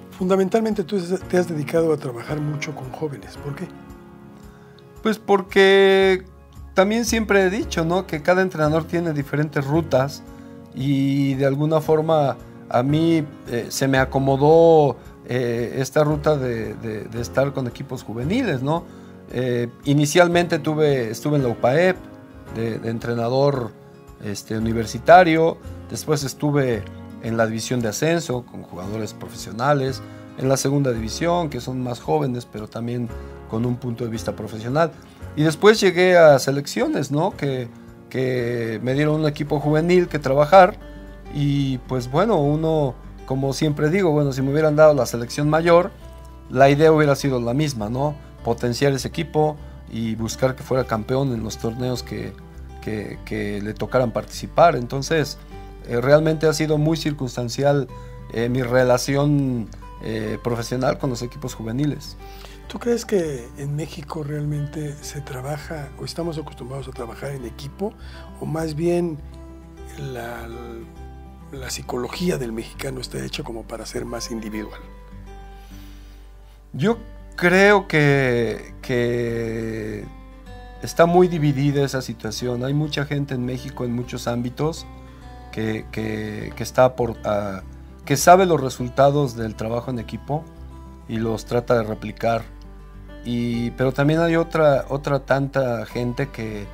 Fundamentalmente 0.09 0.83
tú 0.83 0.99
te 1.29 1.37
has 1.37 1.47
dedicado 1.47 1.93
a 1.93 1.97
trabajar 1.97 2.41
mucho 2.41 2.75
con 2.75 2.89
jóvenes. 2.89 3.37
¿Por 3.37 3.55
qué? 3.55 3.67
Pues 5.03 5.19
porque 5.19 6.25
también 6.73 7.05
siempre 7.05 7.43
he 7.43 7.49
dicho, 7.49 7.85
¿no? 7.85 8.07
Que 8.07 8.21
cada 8.21 8.41
entrenador 8.41 8.83
tiene 8.85 9.13
diferentes 9.13 9.65
rutas 9.65 10.23
y 10.75 11.35
de 11.35 11.45
alguna 11.45 11.79
forma 11.81 12.35
a 12.67 12.83
mí 12.83 13.23
eh, 13.47 13.67
se 13.69 13.87
me 13.87 13.97
acomodó 13.97 14.97
eh, 15.25 15.75
esta 15.77 16.03
ruta 16.03 16.35
de, 16.35 17.07
estar 17.19 17.53
con 17.53 17.67
equipos 17.67 18.03
juveniles, 18.03 18.61
¿no? 18.61 18.83
Eh, 19.31 19.69
inicialmente 19.85 20.59
tuve, 20.59 21.11
estuve 21.11 21.37
en 21.37 21.43
la 21.43 21.49
UPAEP 21.49 21.95
de, 22.55 22.75
entrenador 22.89 23.71
este, 24.23 24.57
universitario, 24.57 25.57
después 25.89 26.23
estuve 26.23 26.83
en 27.23 27.37
la 27.37 27.45
división 27.45 27.81
de 27.81 27.89
ascenso 27.89 28.43
con 28.43 28.63
jugadores 28.63 29.13
profesionales, 29.13 30.01
en 30.37 30.47
la 30.47 30.57
segunda 30.57 30.91
división, 30.91 31.49
que 31.49 31.59
son 31.59 31.83
más 31.83 31.99
jóvenes, 31.99 32.45
pero 32.45 32.67
también 32.67 33.09
con 33.49 33.65
un 33.65 33.75
punto 33.75 34.05
de 34.05 34.09
vista 34.09 34.35
profesional. 34.35 34.91
Y 35.35 35.43
después 35.43 35.79
llegué 35.81 36.17
a 36.17 36.39
selecciones, 36.39 37.11
¿no? 37.11 37.35
Que, 37.35 37.67
que 38.09 38.79
me 38.83 38.93
dieron 38.93 39.21
un 39.21 39.27
equipo 39.27 39.59
juvenil 39.59 40.07
que 40.07 40.19
trabajar. 40.19 40.77
Y 41.33 41.77
pues 41.79 42.09
bueno, 42.09 42.37
uno, 42.37 42.95
como 43.25 43.53
siempre 43.53 43.89
digo, 43.89 44.11
bueno, 44.11 44.31
si 44.31 44.41
me 44.41 44.51
hubieran 44.51 44.75
dado 44.75 44.93
la 44.93 45.05
selección 45.05 45.49
mayor, 45.49 45.91
la 46.49 46.69
idea 46.69 46.91
hubiera 46.91 47.15
sido 47.15 47.39
la 47.39 47.53
misma, 47.53 47.89
¿no? 47.89 48.15
Potenciar 48.43 48.93
ese 48.93 49.07
equipo 49.07 49.57
y 49.91 50.15
buscar 50.15 50.55
que 50.55 50.63
fuera 50.63 50.85
campeón 50.85 51.33
en 51.33 51.43
los 51.43 51.57
torneos 51.57 52.03
que, 52.03 52.33
que, 52.81 53.19
que 53.25 53.61
le 53.61 53.73
tocaran 53.73 54.11
participar. 54.11 54.75
Entonces, 54.75 55.37
eh, 55.87 55.99
realmente 56.01 56.47
ha 56.47 56.53
sido 56.53 56.77
muy 56.77 56.97
circunstancial 56.97 57.87
eh, 58.31 58.47
mi 58.47 58.61
relación 58.61 59.67
eh, 60.03 60.37
profesional 60.43 60.99
con 60.99 61.09
los 61.09 61.23
equipos 61.23 61.55
juveniles. 61.55 62.15
¿Tú 62.67 62.77
crees 62.77 63.05
que 63.05 63.47
en 63.57 63.75
México 63.75 64.23
realmente 64.23 64.95
se 65.01 65.21
trabaja 65.21 65.89
o 65.99 66.05
estamos 66.05 66.37
acostumbrados 66.37 66.87
a 66.87 66.91
trabajar 66.91 67.31
en 67.31 67.45
equipo 67.45 67.93
o 68.39 68.45
más 68.45 68.75
bien 68.75 69.17
la, 69.97 70.47
psicología 71.69 72.37
del 72.37 72.51
mexicano 72.51 73.01
está 73.01 73.23
hecha 73.25 73.41
como 73.41 73.63
para 73.63 73.87
ser 73.87 74.05
más 74.05 74.29
individual? 74.29 74.79
Yo 76.73 76.99
creo 77.39 77.87
que, 77.87 78.73
que 78.81 80.03
está 80.83 81.05
muy 81.05 81.29
dividida 81.29 81.83
esa 81.85 82.01
situación. 82.01 82.65
Hay 82.65 82.73
mucha 82.73 83.05
gente 83.05 83.33
en 83.33 83.45
México 83.45 83.85
en 83.85 83.93
muchos 83.93 84.27
ámbitos 84.27 84.85
que, 85.51 86.53
está 86.57 86.95
por, 86.95 87.15
ah, 87.23 87.61
que 88.05 88.17
sabe 88.17 88.45
los 88.45 88.59
resultados 88.59 89.35
del 89.35 89.55
trabajo 89.55 89.89
en 89.89 89.99
equipo 89.99 90.43
y 91.07 91.17
los 91.17 91.45
trata 91.45 91.75
de 91.75 91.83
replicar. 91.83 92.43
Y, 93.23 93.71
pero 93.71 93.93
también 93.93 94.19
hay 94.19 94.35
otra, 94.35 94.85
otra 94.89 95.19
tanta 95.19 95.85
gente 95.85 96.29
que, 96.29 96.67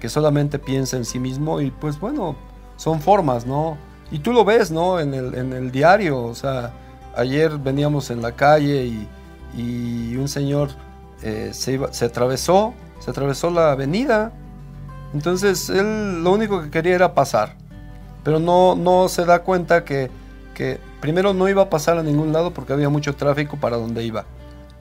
que 0.00 0.08
solamente 0.08 0.58
piensa 0.58 0.96
en 0.96 1.04
sí 1.04 1.18
mismo 1.20 1.60
y 1.60 1.70
pues 1.70 1.98
bueno, 1.98 2.36
son 2.76 3.00
formas, 3.00 3.46
¿no? 3.46 3.76
Y 4.10 4.18
tú 4.18 4.32
lo 4.32 4.44
ves, 4.44 4.70
¿no? 4.70 4.98
En 4.98 5.14
el, 5.14 5.34
en 5.34 5.52
el 5.52 5.70
diario, 5.70 6.22
o 6.24 6.34
sea, 6.34 6.72
ayer 7.16 7.56
veníamos 7.58 8.10
en 8.10 8.22
la 8.22 8.32
calle 8.32 8.84
y, 8.84 9.08
y 9.56 10.16
un 10.16 10.28
señor 10.28 10.70
eh, 11.22 11.50
se, 11.52 11.80
se 11.92 12.04
atravesó, 12.04 12.74
se 13.00 13.10
atravesó 13.10 13.50
la 13.50 13.72
avenida. 13.72 14.32
Entonces 15.14 15.70
él 15.70 16.22
lo 16.22 16.32
único 16.32 16.62
que 16.62 16.70
quería 16.70 16.94
era 16.94 17.14
pasar 17.14 17.56
pero 18.28 18.40
no, 18.40 18.74
no 18.74 19.08
se 19.08 19.24
da 19.24 19.42
cuenta 19.42 19.84
que, 19.86 20.10
que 20.52 20.78
primero 21.00 21.32
no 21.32 21.48
iba 21.48 21.62
a 21.62 21.70
pasar 21.70 21.96
a 21.96 22.02
ningún 22.02 22.30
lado 22.30 22.52
porque 22.52 22.74
había 22.74 22.90
mucho 22.90 23.16
tráfico 23.16 23.56
para 23.56 23.78
donde 23.78 24.04
iba. 24.04 24.26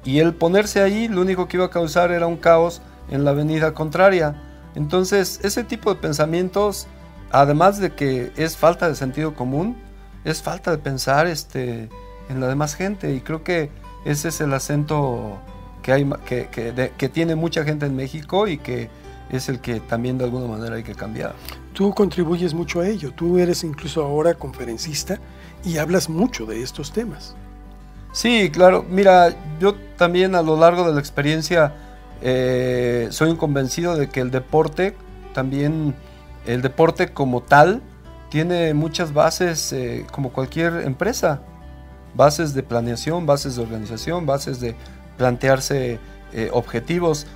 Y 0.03 0.19
el 0.19 0.33
ponerse 0.33 0.81
ahí 0.81 1.07
lo 1.07 1.21
único 1.21 1.47
que 1.47 1.55
iba 1.55 1.65
a 1.65 1.69
causar 1.69 2.11
era 2.11 2.27
un 2.27 2.35
caos 2.35 2.81
en 3.09 3.23
la 3.23 3.31
avenida 3.31 3.73
contraria. 3.73 4.35
Entonces, 4.75 5.39
ese 5.43 5.63
tipo 5.63 5.93
de 5.93 5.99
pensamientos, 5.99 6.87
además 7.31 7.79
de 7.79 7.91
que 7.91 8.33
es 8.35 8.57
falta 8.57 8.89
de 8.89 8.95
sentido 8.95 9.33
común, 9.33 9.77
es 10.25 10.41
falta 10.41 10.71
de 10.71 10.77
pensar 10.77 11.25
este, 11.27 11.87
en 12.27 12.41
la 12.41 12.47
demás 12.47 12.75
gente. 12.75 13.13
Y 13.13 13.21
creo 13.21 13.45
que 13.45 13.69
ese 14.05 14.29
es 14.29 14.41
el 14.41 14.53
acento 14.53 15.37
que, 15.81 15.91
hay, 15.91 16.09
que, 16.25 16.47
que, 16.49 16.91
que 16.97 17.09
tiene 17.09 17.35
mucha 17.35 17.63
gente 17.63 17.85
en 17.85 17.95
México 17.95 18.47
y 18.47 18.57
que 18.57 18.89
es 19.29 19.49
el 19.49 19.59
que 19.59 19.79
también 19.79 20.17
de 20.17 20.25
alguna 20.25 20.47
manera 20.47 20.75
hay 20.75 20.83
que 20.83 20.95
cambiar. 20.95 21.33
Tú 21.73 21.93
contribuyes 21.93 22.53
mucho 22.53 22.81
a 22.81 22.87
ello, 22.87 23.11
tú 23.11 23.37
eres 23.37 23.63
incluso 23.63 24.03
ahora 24.03 24.33
conferencista 24.33 25.19
y 25.63 25.77
hablas 25.77 26.09
mucho 26.09 26.45
de 26.45 26.61
estos 26.61 26.91
temas. 26.91 27.35
Sí, 28.11 28.49
claro, 28.51 28.85
mira, 28.89 29.35
yo 29.59 29.75
también 29.97 30.33
a 30.35 30.41
lo 30.41 30.57
largo 30.57 30.87
de 30.87 30.93
la 30.93 30.99
experiencia 30.99 31.75
eh, 32.21 33.07
soy 33.11 33.29
un 33.29 33.35
convencido 33.35 33.95
de 33.95 34.09
que 34.09 34.21
el 34.21 34.31
deporte, 34.31 34.95
también 35.33 35.93
el 36.45 36.61
deporte 36.61 37.09
como 37.09 37.41
tal, 37.41 37.81
tiene 38.29 38.73
muchas 38.73 39.13
bases 39.13 39.71
eh, 39.71 40.05
como 40.11 40.31
cualquier 40.31 40.81
empresa, 40.85 41.41
bases 42.17 42.53
de 42.53 42.63
planeación, 42.63 43.25
bases 43.25 43.55
de 43.55 43.61
organización, 43.61 44.25
bases 44.25 44.59
de 44.59 44.75
plantearse 45.17 45.99
eh, 46.33 46.49
objetivos 46.51 47.27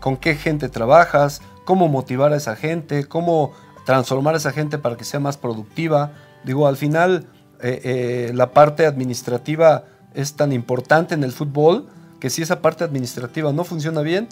con 0.00 0.16
qué 0.16 0.34
gente 0.34 0.70
trabajas, 0.70 1.42
cómo 1.66 1.88
motivar 1.88 2.32
a 2.32 2.36
esa 2.36 2.56
gente, 2.56 3.04
cómo 3.04 3.52
transformar 3.84 4.34
a 4.34 4.38
esa 4.38 4.52
gente 4.52 4.78
para 4.78 4.96
que 4.96 5.04
sea 5.04 5.20
más 5.20 5.36
productiva. 5.36 6.12
Digo, 6.44 6.66
al 6.66 6.76
final 6.76 7.26
eh, 7.60 7.80
eh, 7.84 8.32
la 8.34 8.52
parte 8.52 8.86
administrativa 8.86 9.84
es 10.14 10.34
tan 10.34 10.52
importante 10.52 11.14
en 11.14 11.24
el 11.24 11.32
fútbol 11.32 11.86
que 12.20 12.30
si 12.30 12.42
esa 12.42 12.60
parte 12.60 12.84
administrativa 12.84 13.52
no 13.52 13.64
funciona 13.64 14.02
bien, 14.02 14.28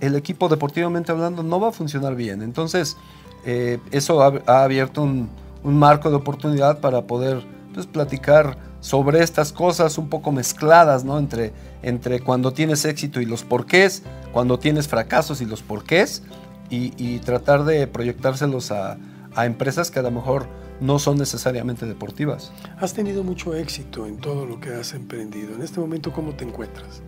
el 0.00 0.14
equipo 0.14 0.48
deportivamente 0.48 1.12
hablando 1.12 1.42
no 1.42 1.60
va 1.60 1.68
a 1.68 1.72
funcionar 1.72 2.14
bien. 2.14 2.42
Entonces, 2.42 2.96
eh, 3.44 3.78
eso 3.90 4.22
ha, 4.22 4.62
abierto 4.62 5.02
un, 5.02 5.30
marco 5.62 6.10
de 6.10 6.16
oportunidad 6.16 6.78
para 6.78 7.02
poder 7.02 7.42
pues, 7.74 7.86
platicar 7.86 8.56
sobre 8.86 9.20
estas 9.20 9.52
cosas 9.52 9.98
un 9.98 10.08
poco 10.08 10.30
mezcladas, 10.30 11.02
¿no? 11.02 11.18
Entre, 11.18 11.52
entre 11.82 12.20
cuando 12.20 12.52
tienes 12.52 12.84
éxito 12.84 13.20
y 13.20 13.26
los 13.26 13.42
porqués, 13.42 14.04
cuando 14.32 14.60
tienes 14.60 14.86
fracasos 14.86 15.40
y 15.40 15.44
los 15.44 15.60
porqués, 15.60 16.22
y, 16.70 16.92
y 16.96 17.18
tratar 17.18 17.64
de 17.64 17.88
proyectárselos 17.88 18.70
a, 18.70 18.96
a, 19.34 19.44
empresas 19.44 19.90
que 19.90 19.98
a 19.98 20.02
lo 20.02 20.12
mejor 20.12 20.46
no 20.80 21.00
son 21.00 21.18
necesariamente 21.18 21.84
deportivas. 21.84 22.52
Has 22.78 22.94
tenido 22.94 23.24
mucho 23.24 23.56
éxito 23.56 24.06
en 24.06 24.18
todo 24.18 24.46
lo 24.46 24.60
que 24.60 24.72
has 24.74 24.94
emprendido. 24.94 25.56
En 25.56 25.62
este 25.62 25.80
momento, 25.80 26.12
¿cómo 26.12 26.36
te 26.36 26.44
encuentras? 26.44 27.02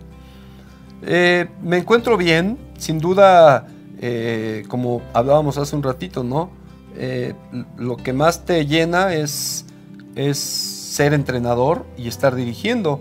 Eh, 1.01 1.47
me 1.63 1.77
encuentro 1.77 2.17
bien, 2.17 2.57
sin 2.77 2.99
duda, 2.99 3.67
eh, 4.01 4.65
como 4.67 5.01
hablábamos 5.13 5.57
hace 5.57 5.77
un 5.77 5.83
ratito, 5.83 6.25
¿no? 6.25 6.49
Eh, 6.97 7.35
lo 7.77 7.95
que 7.95 8.11
más 8.11 8.43
te 8.43 8.65
llena 8.65 9.13
es, 9.13 9.63
es 10.15 10.78
ser 10.89 11.13
entrenador 11.13 11.85
y 11.97 12.07
estar 12.07 12.35
dirigiendo. 12.35 12.99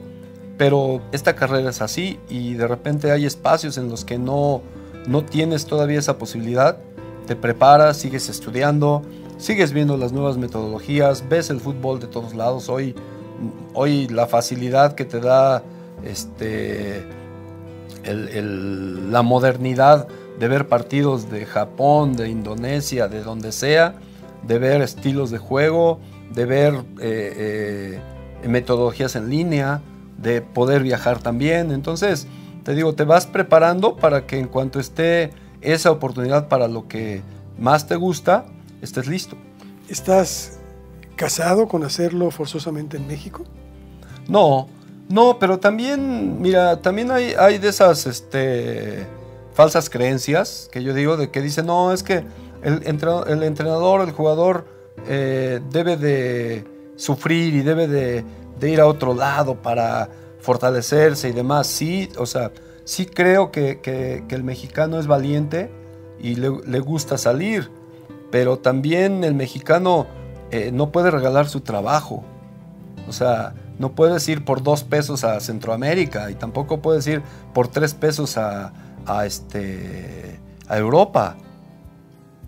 Pero 0.58 1.00
esta 1.12 1.34
carrera 1.34 1.70
es 1.70 1.80
así 1.80 2.18
y 2.28 2.54
de 2.54 2.66
repente 2.66 3.12
hay 3.12 3.24
espacios 3.24 3.78
en 3.78 3.88
los 3.88 4.04
que 4.04 4.18
no, 4.18 4.60
no 5.06 5.24
tienes 5.24 5.66
todavía 5.66 5.98
esa 5.98 6.18
posibilidad. 6.18 6.78
Te 7.26 7.34
preparas, 7.34 7.96
sigues 7.96 8.28
estudiando, 8.28 9.02
sigues 9.38 9.72
viendo 9.72 9.96
las 9.96 10.12
nuevas 10.12 10.36
metodologías, 10.36 11.24
ves 11.28 11.50
el 11.50 11.60
fútbol 11.60 12.00
de 12.00 12.08
todos 12.08 12.34
lados. 12.34 12.68
Hoy, 12.68 12.94
hoy 13.72 14.08
la 14.08 14.26
facilidad 14.26 14.94
que 14.94 15.04
te 15.04 15.20
da 15.20 15.62
este, 16.04 17.04
la 18.04 19.22
modernidad 19.22 20.08
de 20.38 20.48
ver 20.48 20.68
partidos 20.68 21.30
de 21.30 21.46
Japón, 21.46 22.16
de 22.16 22.28
Indonesia, 22.28 23.08
de 23.08 23.22
donde 23.22 23.52
sea, 23.52 23.94
de 24.46 24.58
ver 24.58 24.82
estilos 24.82 25.30
de 25.30 25.38
juego, 25.38 26.00
de 26.32 26.44
ver 26.44 26.74
eh, 27.00 28.00
eh, 28.42 28.48
metodologías 28.48 29.16
en 29.16 29.28
línea, 29.28 29.82
de 30.18 30.42
poder 30.42 30.82
viajar 30.82 31.20
también. 31.20 31.70
Entonces, 31.72 32.26
te 32.64 32.74
digo, 32.74 32.94
te 32.94 33.04
vas 33.04 33.26
preparando 33.26 33.96
para 33.96 34.26
que 34.26 34.38
en 34.38 34.48
cuanto 34.48 34.80
esté 34.80 35.30
esa 35.60 35.90
oportunidad 35.90 36.48
para 36.48 36.68
lo 36.68 36.88
que 36.88 37.22
más 37.58 37.86
te 37.86 37.96
gusta, 37.96 38.46
estés 38.82 39.06
listo. 39.06 39.36
¿Estás 39.88 40.58
casado 41.16 41.66
con 41.66 41.82
hacerlo 41.84 42.30
forzosamente 42.30 42.96
en 42.96 43.06
México? 43.06 43.44
No, 44.28 44.68
No, 45.08 45.38
pero 45.38 45.58
también, 45.58 46.40
mira, 46.42 46.82
también 46.82 47.10
hay, 47.10 47.32
hay 47.38 47.56
de 47.56 47.68
esas 47.68 48.06
este, 48.06 49.06
falsas 49.54 49.88
creencias 49.88 50.68
que 50.70 50.82
yo 50.82 50.92
digo, 50.92 51.16
de 51.16 51.30
que 51.30 51.40
dicen, 51.40 51.66
no, 51.66 51.92
es 51.92 52.02
que 52.02 52.24
el, 52.62 52.82
el 52.84 53.42
entrenador, 53.42 54.02
el 54.02 54.12
jugador 54.12 54.66
eh, 55.06 55.60
debe 55.70 55.96
de 55.96 56.64
sufrir 56.96 57.54
y 57.54 57.62
debe 57.62 57.86
de, 57.86 58.24
ir 58.62 58.80
a 58.80 58.86
otro 58.86 59.14
lado 59.14 59.54
para 59.62 60.08
fortalecerse 60.40 61.28
y 61.28 61.32
demás. 61.32 61.66
Sí, 61.66 62.08
o 62.18 62.26
sea, 62.26 62.50
sí 62.84 63.06
creo 63.06 63.52
que, 63.52 64.24
el 64.28 64.44
mexicano 64.44 64.98
es 64.98 65.06
valiente 65.06 65.70
y 66.20 66.34
le, 66.34 66.80
gusta 66.80 67.18
salir, 67.18 67.70
pero 68.30 68.58
también 68.58 69.24
el 69.24 69.34
mexicano 69.34 70.06
eh, 70.50 70.70
no 70.72 70.90
puede 70.90 71.10
regalar 71.10 71.48
su 71.48 71.60
trabajo. 71.60 72.24
O 73.08 73.12
sea, 73.12 73.54
no 73.78 73.92
puedes 73.92 74.28
ir 74.28 74.44
por 74.44 74.62
dos 74.62 74.82
pesos 74.82 75.24
a 75.24 75.40
Centroamérica 75.40 76.30
y 76.30 76.34
tampoco 76.34 76.82
puedes 76.82 77.06
ir 77.06 77.22
por 77.54 77.68
tres 77.68 77.94
pesos 77.94 78.36
a, 78.36 78.72
este, 79.24 80.40
a 80.68 80.76
Europa. 80.76 81.36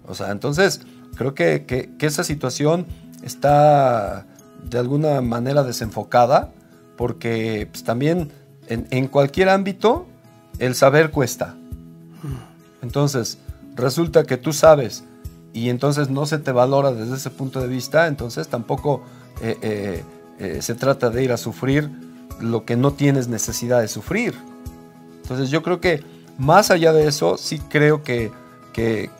O 0.06 0.14
sea, 0.14 0.32
entonces 0.32 0.80
creo 1.20 1.34
que, 1.34 1.90
esa 2.00 2.24
situación 2.24 2.86
está 3.22 4.24
de 4.64 4.78
alguna 4.78 5.20
manera 5.20 5.62
desenfocada 5.62 6.50
porque 6.96 7.68
pues, 7.70 7.84
también 7.84 8.32
en, 8.68 9.06
cualquier 9.08 9.50
ámbito 9.50 10.06
el 10.58 10.74
saber 10.74 11.10
cuesta. 11.10 11.56
Entonces, 12.80 13.36
resulta 13.74 14.24
que 14.24 14.38
tú 14.38 14.54
sabes 14.54 15.04
y 15.52 15.68
entonces 15.68 16.08
no 16.08 16.24
se 16.24 16.38
te 16.38 16.52
valora 16.52 16.90
desde 16.90 17.16
ese 17.16 17.28
punto 17.28 17.60
de 17.60 17.68
vista, 17.68 18.06
entonces 18.06 18.48
tampoco 18.48 19.02
eh, 19.42 19.58
eh, 19.60 20.04
eh, 20.38 20.62
se 20.62 20.74
trata 20.74 21.10
de 21.10 21.22
ir 21.22 21.32
a 21.32 21.36
sufrir 21.36 21.90
lo 22.40 22.64
que 22.64 22.76
no 22.76 22.94
tienes 22.94 23.28
necesidad 23.28 23.82
de 23.82 23.88
sufrir. 23.88 24.34
Entonces 25.20 25.50
yo 25.50 25.62
creo 25.62 25.82
que 25.82 26.02
más 26.38 26.70
allá 26.70 26.94
de 26.94 27.06
eso, 27.06 27.36
sí 27.36 27.58
creo 27.58 28.02
que, 28.02 28.32
que, 28.72 29.10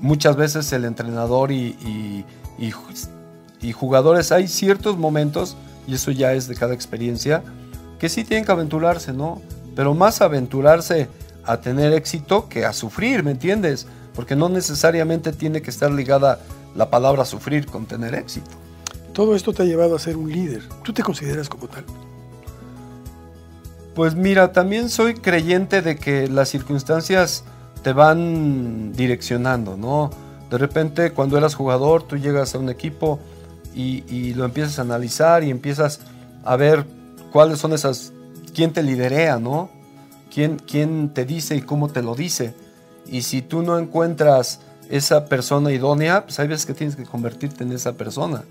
muchas 0.00 0.36
veces 0.36 0.72
el 0.72 0.84
entrenador 0.84 1.52
y, 1.52 2.24
y, 2.58 3.72
jugadores 3.72 4.30
hay 4.30 4.46
ciertos 4.46 4.96
momentos, 4.96 5.56
y 5.86 5.94
eso 5.94 6.10
ya 6.10 6.32
es 6.32 6.46
de 6.48 6.54
cada 6.54 6.74
experiencia, 6.74 7.42
que 7.98 8.08
sí 8.08 8.24
tienen 8.24 8.44
que 8.44 8.52
aventurarse, 8.52 9.12
¿no? 9.12 9.42
Pero 9.74 9.94
más 9.94 10.20
aventurarse 10.20 11.08
a 11.44 11.60
tener 11.60 11.92
éxito 11.92 12.48
que 12.48 12.64
a 12.64 12.72
sufrir, 12.72 13.22
¿me 13.22 13.32
entiendes? 13.32 13.86
Porque 14.14 14.36
no 14.36 14.48
necesariamente 14.48 15.32
tiene 15.32 15.62
que 15.62 15.70
estar 15.70 15.90
ligada 15.90 16.38
la 16.74 16.90
palabra 16.90 17.24
sufrir 17.24 17.66
con 17.66 17.86
tener 17.86 18.14
éxito. 18.14 18.50
Todo 19.12 19.34
esto 19.34 19.52
te 19.52 19.62
ha 19.62 19.66
llevado 19.66 19.96
a 19.96 19.98
ser 19.98 20.16
un 20.16 20.30
líder. 20.30 20.62
¿Tú 20.82 20.92
te 20.92 21.02
consideras 21.02 21.48
como 21.48 21.68
tal? 21.68 21.84
Pues 23.94 24.14
mira, 24.14 24.52
también 24.52 24.90
soy 24.90 25.14
creyente 25.14 25.80
de 25.80 25.96
que 25.96 26.28
las 26.28 26.50
circunstancias 26.50 27.44
te 27.86 27.92
van 27.92 28.92
direccionando, 28.94 29.76
¿no? 29.76 30.10
De 30.50 30.58
repente 30.58 31.12
cuando 31.12 31.38
eras 31.38 31.54
jugador, 31.54 32.02
tú 32.02 32.16
llegas 32.16 32.52
a 32.56 32.58
un 32.58 32.68
equipo 32.68 33.20
y, 33.76 34.34
lo 34.34 34.44
empiezas 34.44 34.80
a 34.80 34.82
analizar 34.82 35.44
y 35.44 35.50
empiezas 35.50 36.00
a 36.42 36.56
ver 36.56 36.84
cuáles 37.30 37.60
son 37.60 37.72
esas, 37.72 38.12
quién 38.56 38.72
te 38.72 38.82
liderea, 38.82 39.38
¿no? 39.38 39.70
¿Quién, 40.34 40.56
quién 40.56 41.10
te 41.14 41.24
dice 41.24 41.54
y 41.54 41.60
cómo 41.60 41.86
te 41.86 42.02
lo 42.02 42.16
dice. 42.16 42.54
Y 43.06 43.22
si 43.22 43.40
tú 43.40 43.62
no 43.62 43.78
encuentras 43.78 44.58
esa 44.90 45.26
persona 45.26 45.70
idónea, 45.70 46.24
pues 46.24 46.40
hay 46.40 46.48
veces 46.48 46.66
que 46.66 46.74
tienes 46.74 46.96
que 46.96 47.04
convertirte 47.04 47.62
en 47.62 47.70
esa 47.70 47.92
persona 47.92 48.42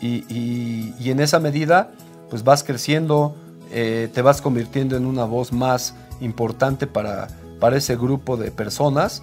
y, 0.00 1.10
en 1.10 1.20
esa 1.20 1.40
medida 1.40 1.90
pues 2.30 2.42
vas 2.42 2.64
creciendo, 2.64 3.36
eh, 3.70 4.08
te 4.14 4.22
vas 4.22 4.40
convirtiendo 4.40 4.96
en 4.96 5.04
una 5.04 5.26
voz 5.26 5.52
más 5.52 5.94
importante 6.22 6.86
para, 6.86 7.28
para 7.60 7.76
ese 7.76 7.96
grupo 7.96 8.36
de 8.36 8.50
personas 8.50 9.22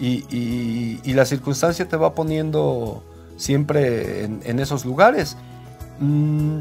y, 0.00 1.12
la 1.12 1.24
circunstancia 1.24 1.88
te 1.88 1.96
va 1.96 2.14
poniendo 2.14 3.04
siempre 3.36 4.24
en, 4.24 4.58
esos 4.58 4.84
lugares. 4.84 5.36
Mm, 6.00 6.60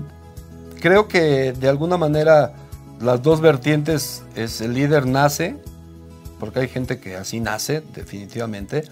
creo 0.80 1.08
que 1.08 1.54
de 1.54 1.70
alguna 1.70 1.98
manera 1.98 2.54
las 3.02 3.22
dos 3.22 3.42
vertientes 3.42 4.24
es 4.36 4.62
el 4.62 4.74
líder 4.74 5.06
nace, 5.08 5.58
porque 6.40 6.60
hay 6.60 6.68
gente 6.68 7.00
que 7.00 7.16
así 7.16 7.40
nace 7.40 7.82
definitivamente, 7.94 8.84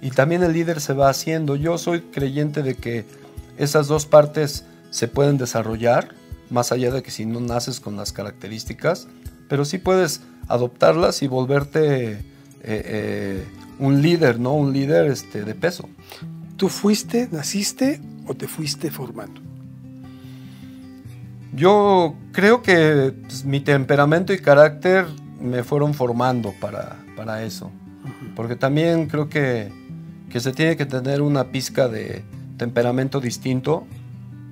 y 0.00 0.10
también 0.10 0.42
el 0.42 0.52
líder 0.52 0.80
se 0.80 0.92
va 0.92 1.08
haciendo. 1.08 1.56
Yo 1.56 1.78
soy 1.78 2.02
creyente 2.02 2.62
de 2.62 2.76
que 2.76 3.04
esas 3.56 3.88
dos 3.88 4.06
partes 4.06 4.64
se 4.90 5.08
pueden 5.08 5.38
desarrollar, 5.38 6.14
más 6.50 6.70
allá 6.72 6.90
de 6.90 7.02
que 7.02 7.10
si 7.10 7.26
no 7.26 7.40
naces 7.40 7.80
con 7.80 7.96
las 7.96 8.12
características, 8.12 9.08
pero 9.48 9.64
sí 9.64 9.78
puedes 9.78 10.20
adoptarlas 10.48 11.22
y 11.22 11.26
volverte 11.28 12.12
eh, 12.12 12.22
eh, 12.62 13.44
un 13.78 14.02
líder, 14.02 14.40
¿no? 14.40 14.54
Un 14.54 14.72
líder 14.72 15.06
este, 15.10 15.44
de 15.44 15.54
peso. 15.54 15.88
¿Tú 16.56 16.68
fuiste, 16.68 17.28
naciste 17.30 18.00
o 18.26 18.34
te 18.34 18.48
fuiste 18.48 18.90
formando? 18.90 19.40
Yo 21.54 22.14
creo 22.32 22.62
que 22.62 23.14
pues, 23.22 23.44
mi 23.44 23.60
temperamento 23.60 24.32
y 24.32 24.38
carácter 24.38 25.06
me 25.40 25.62
fueron 25.62 25.94
formando 25.94 26.52
para, 26.60 26.96
para 27.16 27.42
eso. 27.44 27.70
Porque 28.34 28.56
también 28.56 29.06
creo 29.06 29.28
que, 29.28 29.70
que 30.30 30.40
se 30.40 30.52
tiene 30.52 30.76
que 30.76 30.86
tener 30.86 31.20
una 31.20 31.50
pizca 31.50 31.88
de, 31.88 32.24
temperamento 32.58 33.20
distinto 33.20 33.86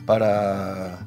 para, 0.06 1.00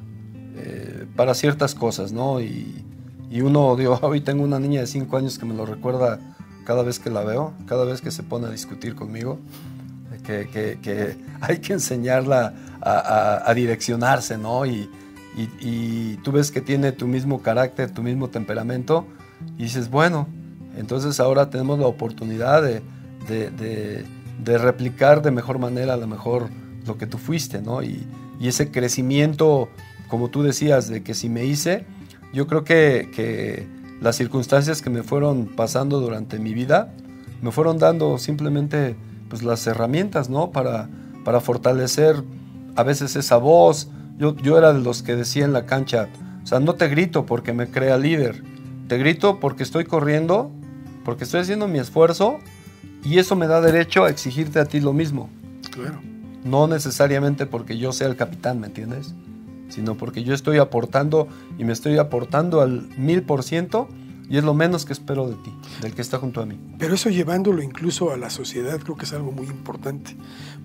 eh, 0.54 1.06
para 1.16 1.34
ciertas 1.34 1.74
cosas, 1.74 2.12
¿no? 2.12 2.40
Y, 2.40 2.84
uno, 3.30 3.76
digo, 3.78 3.98
hoy 4.02 4.20
tengo 4.20 4.42
una 4.44 4.58
niña 4.58 4.80
de 4.80 4.86
5 4.86 5.16
años 5.16 5.38
que 5.38 5.46
me 5.46 5.54
lo 5.54 5.66
recuerda 5.66 6.18
cada 6.64 6.82
vez 6.82 6.98
que 6.98 7.10
la 7.10 7.22
veo, 7.22 7.52
cada 7.66 7.84
vez 7.84 8.00
que 8.00 8.10
se 8.10 8.22
pone 8.22 8.46
a 8.46 8.50
discutir 8.50 8.94
conmigo, 8.94 9.38
que, 10.24 11.16
hay 11.40 11.58
que 11.58 11.72
enseñarla 11.72 12.54
a, 12.80 13.52
direccionarse, 13.54 14.38
¿no? 14.38 14.66
Y, 14.66 14.88
tú 16.22 16.32
ves 16.32 16.50
que 16.50 16.60
tiene 16.60 16.92
tu 16.92 17.06
mismo 17.06 17.40
carácter, 17.40 17.90
tu 17.92 18.02
mismo 18.02 18.28
temperamento, 18.28 19.06
y 19.56 19.64
dices, 19.64 19.90
bueno, 19.90 20.28
entonces 20.76 21.18
ahora 21.20 21.50
tenemos 21.50 21.78
la 21.78 21.86
oportunidad 21.86 22.62
de, 22.62 22.82
de 24.44 24.58
replicar 24.58 25.22
de 25.22 25.30
mejor 25.30 25.58
manera 25.58 25.94
a 25.94 25.96
lo 25.96 26.06
mejor 26.06 26.48
lo 26.86 26.98
que 26.98 27.06
tú 27.06 27.18
fuiste, 27.18 27.60
¿no? 27.62 27.82
Y, 27.82 28.06
ese 28.40 28.70
crecimiento, 28.70 29.68
como 30.08 30.28
tú 30.28 30.42
decías, 30.42 30.88
de 30.88 31.02
que 31.02 31.12
si 31.12 31.28
me 31.28 31.44
hice, 31.44 31.84
yo 32.32 32.46
creo 32.46 32.64
que, 32.64 33.66
las 34.00 34.16
circunstancias 34.16 34.80
que 34.80 34.88
me 34.88 35.02
fueron 35.02 35.44
pasando 35.44 36.00
durante 36.00 36.38
mi 36.38 36.54
vida 36.54 36.90
me 37.42 37.52
fueron 37.52 37.76
dando 37.76 38.16
simplemente 38.16 38.96
pues, 39.28 39.42
las 39.42 39.66
herramientas, 39.66 40.30
¿no? 40.30 40.52
Para, 40.52 40.88
para 41.22 41.40
fortalecer 41.40 42.22
a 42.76 42.82
veces 42.82 43.16
esa 43.16 43.36
voz. 43.36 43.90
Yo, 44.18 44.34
yo 44.36 44.56
era 44.56 44.72
de 44.72 44.80
los 44.80 45.02
que 45.02 45.16
decía 45.16 45.44
en 45.44 45.52
la 45.52 45.66
cancha, 45.66 46.08
o 46.42 46.46
sea, 46.46 46.60
no 46.60 46.76
te 46.76 46.88
grito 46.88 47.26
porque 47.26 47.52
me 47.52 47.68
crea 47.68 47.98
líder, 47.98 48.42
te 48.88 48.96
grito 48.96 49.38
porque 49.38 49.62
estoy 49.62 49.84
corriendo, 49.84 50.50
porque 51.04 51.24
estoy 51.24 51.40
haciendo 51.40 51.68
mi 51.68 51.78
esfuerzo 51.78 52.38
y 53.04 53.18
eso 53.18 53.36
me 53.36 53.46
da 53.46 53.60
derecho 53.60 54.04
a 54.04 54.10
exigirte 54.10 54.60
a 54.60 54.64
ti 54.64 54.80
lo 54.80 54.92
mismo. 54.92 55.28
Claro. 55.70 56.00
No 56.44 56.66
necesariamente 56.66 57.46
porque 57.46 57.78
yo 57.78 57.92
sea 57.92 58.08
el 58.08 58.16
capitán, 58.16 58.60
¿me 58.60 58.66
entiendes? 58.66 59.14
Sino 59.70 59.96
porque 59.96 60.22
yo 60.22 60.34
estoy 60.34 60.58
aportando 60.58 61.26
y 61.58 61.64
me 61.64 61.72
estoy 61.72 61.96
aportando 61.96 62.60
al 62.60 62.88
mil 62.98 63.22
por 63.22 63.42
ciento 63.42 63.88
y 64.30 64.38
es 64.38 64.44
lo 64.44 64.54
menos 64.54 64.84
que 64.84 64.92
espero 64.92 65.28
de 65.28 65.34
ti, 65.34 65.52
del 65.82 65.92
que 65.92 66.02
está 66.02 66.18
junto 66.18 66.40
a 66.40 66.46
mí. 66.46 66.56
Pero 66.78 66.94
eso 66.94 67.10
llevándolo 67.10 67.62
incluso 67.62 68.12
a 68.12 68.16
la 68.16 68.30
sociedad 68.30 68.78
creo 68.78 68.96
que 68.96 69.04
es 69.04 69.12
algo 69.12 69.32
muy 69.32 69.46
importante, 69.46 70.16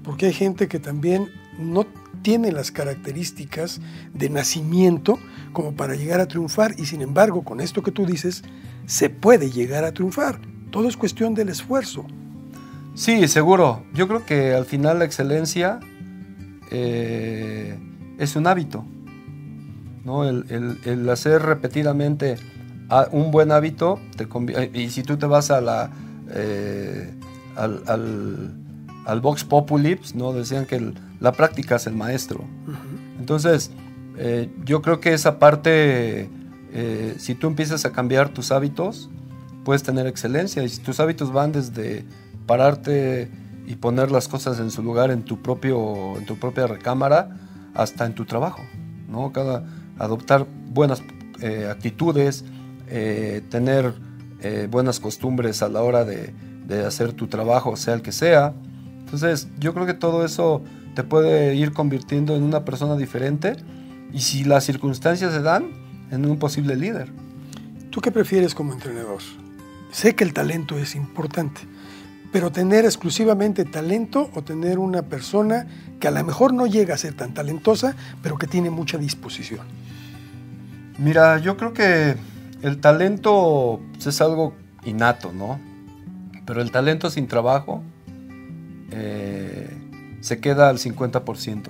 porque 0.03 0.27
hay 0.27 0.33
gente 0.33 0.67
que 0.67 0.79
también 0.79 1.31
no 1.57 1.87
tiene 2.21 2.51
las 2.51 2.71
características 2.71 3.81
de 4.13 4.29
nacimiento 4.29 5.17
como 5.51 5.73
para 5.75 5.95
llegar 5.95 6.19
a 6.19 6.27
triunfar 6.27 6.75
y 6.77 6.85
sin 6.85 7.01
embargo 7.01 7.43
con 7.43 7.59
esto 7.59 7.81
que 7.81 7.91
tú 7.91 8.05
dices 8.05 8.43
se 8.85 9.09
puede 9.09 9.49
llegar 9.49 9.83
a 9.83 9.93
triunfar. 9.93 10.39
Todo 10.69 10.87
es 10.87 10.95
cuestión 10.95 11.33
del 11.33 11.49
esfuerzo. 11.49 12.05
Sí, 12.93 13.27
seguro. 13.27 13.83
Yo 13.93 14.07
creo 14.07 14.25
que 14.25 14.53
al 14.53 14.65
final 14.65 14.99
la 14.99 15.05
excelencia 15.05 15.79
eh, 16.71 17.77
es 18.17 18.35
un 18.35 18.45
hábito. 18.47 18.85
¿No? 20.05 20.23
El, 20.23 21.09
hacer 21.09 21.41
repetidamente 21.41 22.37
un 23.11 23.31
buen 23.31 23.51
hábito, 23.51 23.99
te 24.15 24.27
y 24.73 24.89
si 24.89 25.03
tú 25.03 25.17
te 25.17 25.25
vas 25.25 25.51
a 25.51 25.59
la, 25.59 25.89
eh, 26.31 27.11
al, 27.55 27.81
al, 29.05 29.21
Vox 29.21 29.43
Populi, 29.43 29.95
pues, 29.95 30.15
¿no? 30.15 30.31
decían 30.31 30.65
que 30.65 30.93
la 31.19 31.31
práctica 31.31 31.75
es 31.75 31.87
el 31.87 31.95
maestro. 31.95 32.45
Entonces, 33.19 33.71
eh, 34.17 34.49
yo 34.63 34.81
creo 34.81 34.99
que 34.99 35.13
esa 35.13 35.39
parte, 35.39 36.29
si 37.17 37.35
tú 37.35 37.47
empiezas 37.47 37.85
a 37.85 37.91
cambiar 37.91 38.29
tus 38.29 38.51
hábitos, 38.51 39.09
puedes 39.65 39.83
tener 39.83 40.07
excelencia. 40.07 40.63
Y 40.63 40.69
si 40.69 40.81
tus 40.81 41.01
hábitos 41.01 41.33
van 41.33 41.51
desde 41.51 42.05
pararte 42.45 43.29
y 43.67 43.75
poner 43.75 44.11
las 44.11 44.29
cosas 44.29 44.59
en 44.59 44.71
su 44.71 44.83
lugar 44.83 45.11
en 45.11 45.23
tu, 45.23 45.41
propio, 45.41 46.17
en 46.17 46.25
tu 46.25 46.37
propia 46.37 46.67
recámara 46.67 47.35
hasta 47.73 48.05
en 48.05 48.13
tu 48.13 48.25
trabajo. 48.25 48.61
¿no? 49.09 49.33
Cada, 49.33 49.65
adoptar 49.97 50.47
buenas 50.73 51.01
eh, 51.41 51.67
actitudes, 51.69 52.45
eh, 52.87 53.41
tener 53.49 53.93
eh, 54.41 54.67
buenas 54.69 54.99
costumbres 54.99 55.61
a 55.61 55.69
la 55.69 55.81
hora 55.81 56.05
de, 56.05 56.33
de, 56.67 56.85
hacer 56.85 57.13
tu 57.13 57.27
trabajo, 57.27 57.75
sea 57.75 57.93
el 57.93 58.01
que 58.01 58.11
sea. 58.11 58.53
Entonces, 58.99 59.47
yo 59.59 59.73
creo 59.73 59.85
que 59.85 59.93
todo 59.93 60.25
eso 60.25 60.63
te 60.95 61.03
puede 61.03 61.55
ir 61.55 61.73
convirtiendo 61.73 62.35
en 62.35 62.43
una 62.43 62.65
persona 62.65 62.95
diferente 62.95 63.55
y 64.13 64.21
si 64.21 64.43
las 64.43 64.63
circunstancias 64.63 65.33
se 65.33 65.41
dan, 65.41 65.85
en 66.11 66.25
un 66.25 66.37
posible 66.37 66.75
líder. 66.75 67.11
¿Tú 67.89 68.01
qué 68.01 68.11
prefieres 68.11 68.55
como 68.55 68.73
entrenador? 68.73 69.21
Sé 69.91 70.15
que 70.15 70.23
el 70.23 70.33
talento 70.33 70.77
es 70.77 70.95
importante, 70.95 71.61
pero 72.35 72.51
tener 72.51 72.83
exclusivamente 72.83 73.63
talento 73.63 74.29
o 74.35 74.41
tener 74.41 74.77
una 74.77 75.03
persona 75.03 75.67
que 76.01 76.09
a 76.09 76.11
lo 76.11 76.21
mejor 76.21 76.53
no 76.53 76.67
llega 76.67 76.93
a 76.93 76.97
ser 76.97 77.13
tan 77.13 77.33
talentosa, 77.33 77.95
pero 78.21 78.37
que 78.37 78.45
tiene 78.45 78.69
mucha 78.69 78.97
disposición. 78.97 79.65
Mira, 80.97 81.37
yo 81.37 81.55
creo 81.55 81.71
que 81.71 82.17
el 82.61 82.81
talento 82.81 83.79
es 83.97 84.19
algo 84.19 84.53
innato, 84.83 85.31
¿no? 85.31 85.61
Pero 86.45 86.61
el 86.61 86.71
talento 86.71 87.09
sin 87.09 87.29
trabajo 87.29 87.81
eh, 88.91 89.69
se 90.19 90.41
queda 90.41 90.67
al 90.67 90.77
50%. 90.77 91.69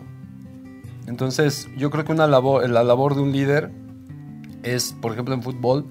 Entonces, 1.05 1.67
yo 1.77 1.91
creo 1.91 2.05
que 2.05 2.11
una 2.11 2.25
labor, 2.25 2.67
la 2.67 2.83
labor 2.83 3.13
de 3.13 3.21
un 3.21 3.31
líder 3.31 3.69
es, 4.63 4.95
por 4.99 5.13
ejemplo, 5.13 5.35
en 5.35 5.43
fútbol, 5.43 5.85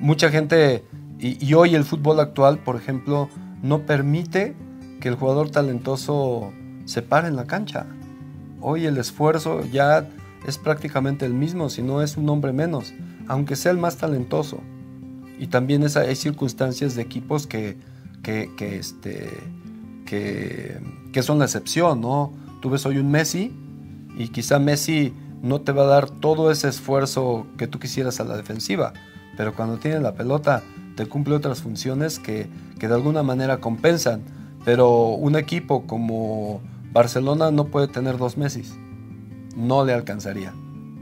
mucha 0.00 0.30
gente, 0.30 0.82
y, 1.18 1.46
y, 1.46 1.52
hoy 1.52 1.74
el 1.74 1.84
fútbol 1.84 2.20
actual, 2.20 2.56
por 2.60 2.76
ejemplo, 2.76 3.28
no 3.64 3.86
permite 3.86 4.54
que 5.00 5.08
el 5.08 5.14
jugador 5.14 5.50
talentoso 5.50 6.52
se 6.84 7.00
pare 7.00 7.28
en 7.28 7.36
la 7.36 7.46
cancha. 7.46 7.86
Hoy 8.60 8.84
el 8.84 8.98
esfuerzo 8.98 9.64
ya 9.64 10.06
es 10.46 10.58
prácticamente 10.58 11.24
el 11.24 11.32
mismo, 11.32 11.70
si 11.70 11.82
no 11.82 12.02
es 12.02 12.18
un 12.18 12.28
hombre 12.28 12.52
menos, 12.52 12.92
aunque 13.26 13.56
sea 13.56 13.72
el 13.72 13.78
más 13.78 13.96
talentoso. 13.96 14.60
Y 15.38 15.46
también 15.46 15.82
es, 15.82 15.96
hay 15.96 16.14
circunstancias 16.14 16.94
de 16.94 17.02
equipos 17.02 17.46
que, 17.46 17.78
que, 18.22 18.50
que, 18.54 18.76
este, 18.76 19.30
que, 20.04 20.78
que 21.10 21.22
son 21.22 21.38
la 21.38 21.46
excepción, 21.46 22.02
¿no? 22.02 22.34
Tú 22.60 22.68
ves 22.68 22.84
hoy 22.84 22.98
un 22.98 23.10
Messi 23.10 23.50
y 24.18 24.28
quizá 24.28 24.58
Messi 24.58 25.14
no 25.42 25.62
te 25.62 25.72
va 25.72 25.84
a 25.84 25.86
dar 25.86 26.10
todo 26.10 26.50
ese 26.50 26.68
esfuerzo 26.68 27.46
que 27.56 27.66
tú 27.66 27.78
quisieras 27.78 28.20
a 28.20 28.24
la 28.24 28.36
defensiva, 28.36 28.92
pero 29.38 29.54
cuando 29.54 29.78
tiene 29.78 30.00
la 30.00 30.14
pelota 30.14 30.62
te 30.96 31.06
cumple 31.06 31.34
otras 31.34 31.62
funciones 31.62 32.18
que, 32.18 32.48
que 32.78 32.88
de 32.88 32.94
alguna 32.94 33.22
manera 33.22 33.58
compensan. 33.58 34.22
Pero 34.64 35.08
un 35.08 35.36
equipo 35.36 35.86
como 35.86 36.60
Barcelona 36.92 37.50
no 37.50 37.66
puede 37.66 37.88
tener 37.88 38.16
dos 38.16 38.36
Messi 38.36 38.62
no 39.56 39.84
le 39.84 39.92
alcanzaría 39.92 40.52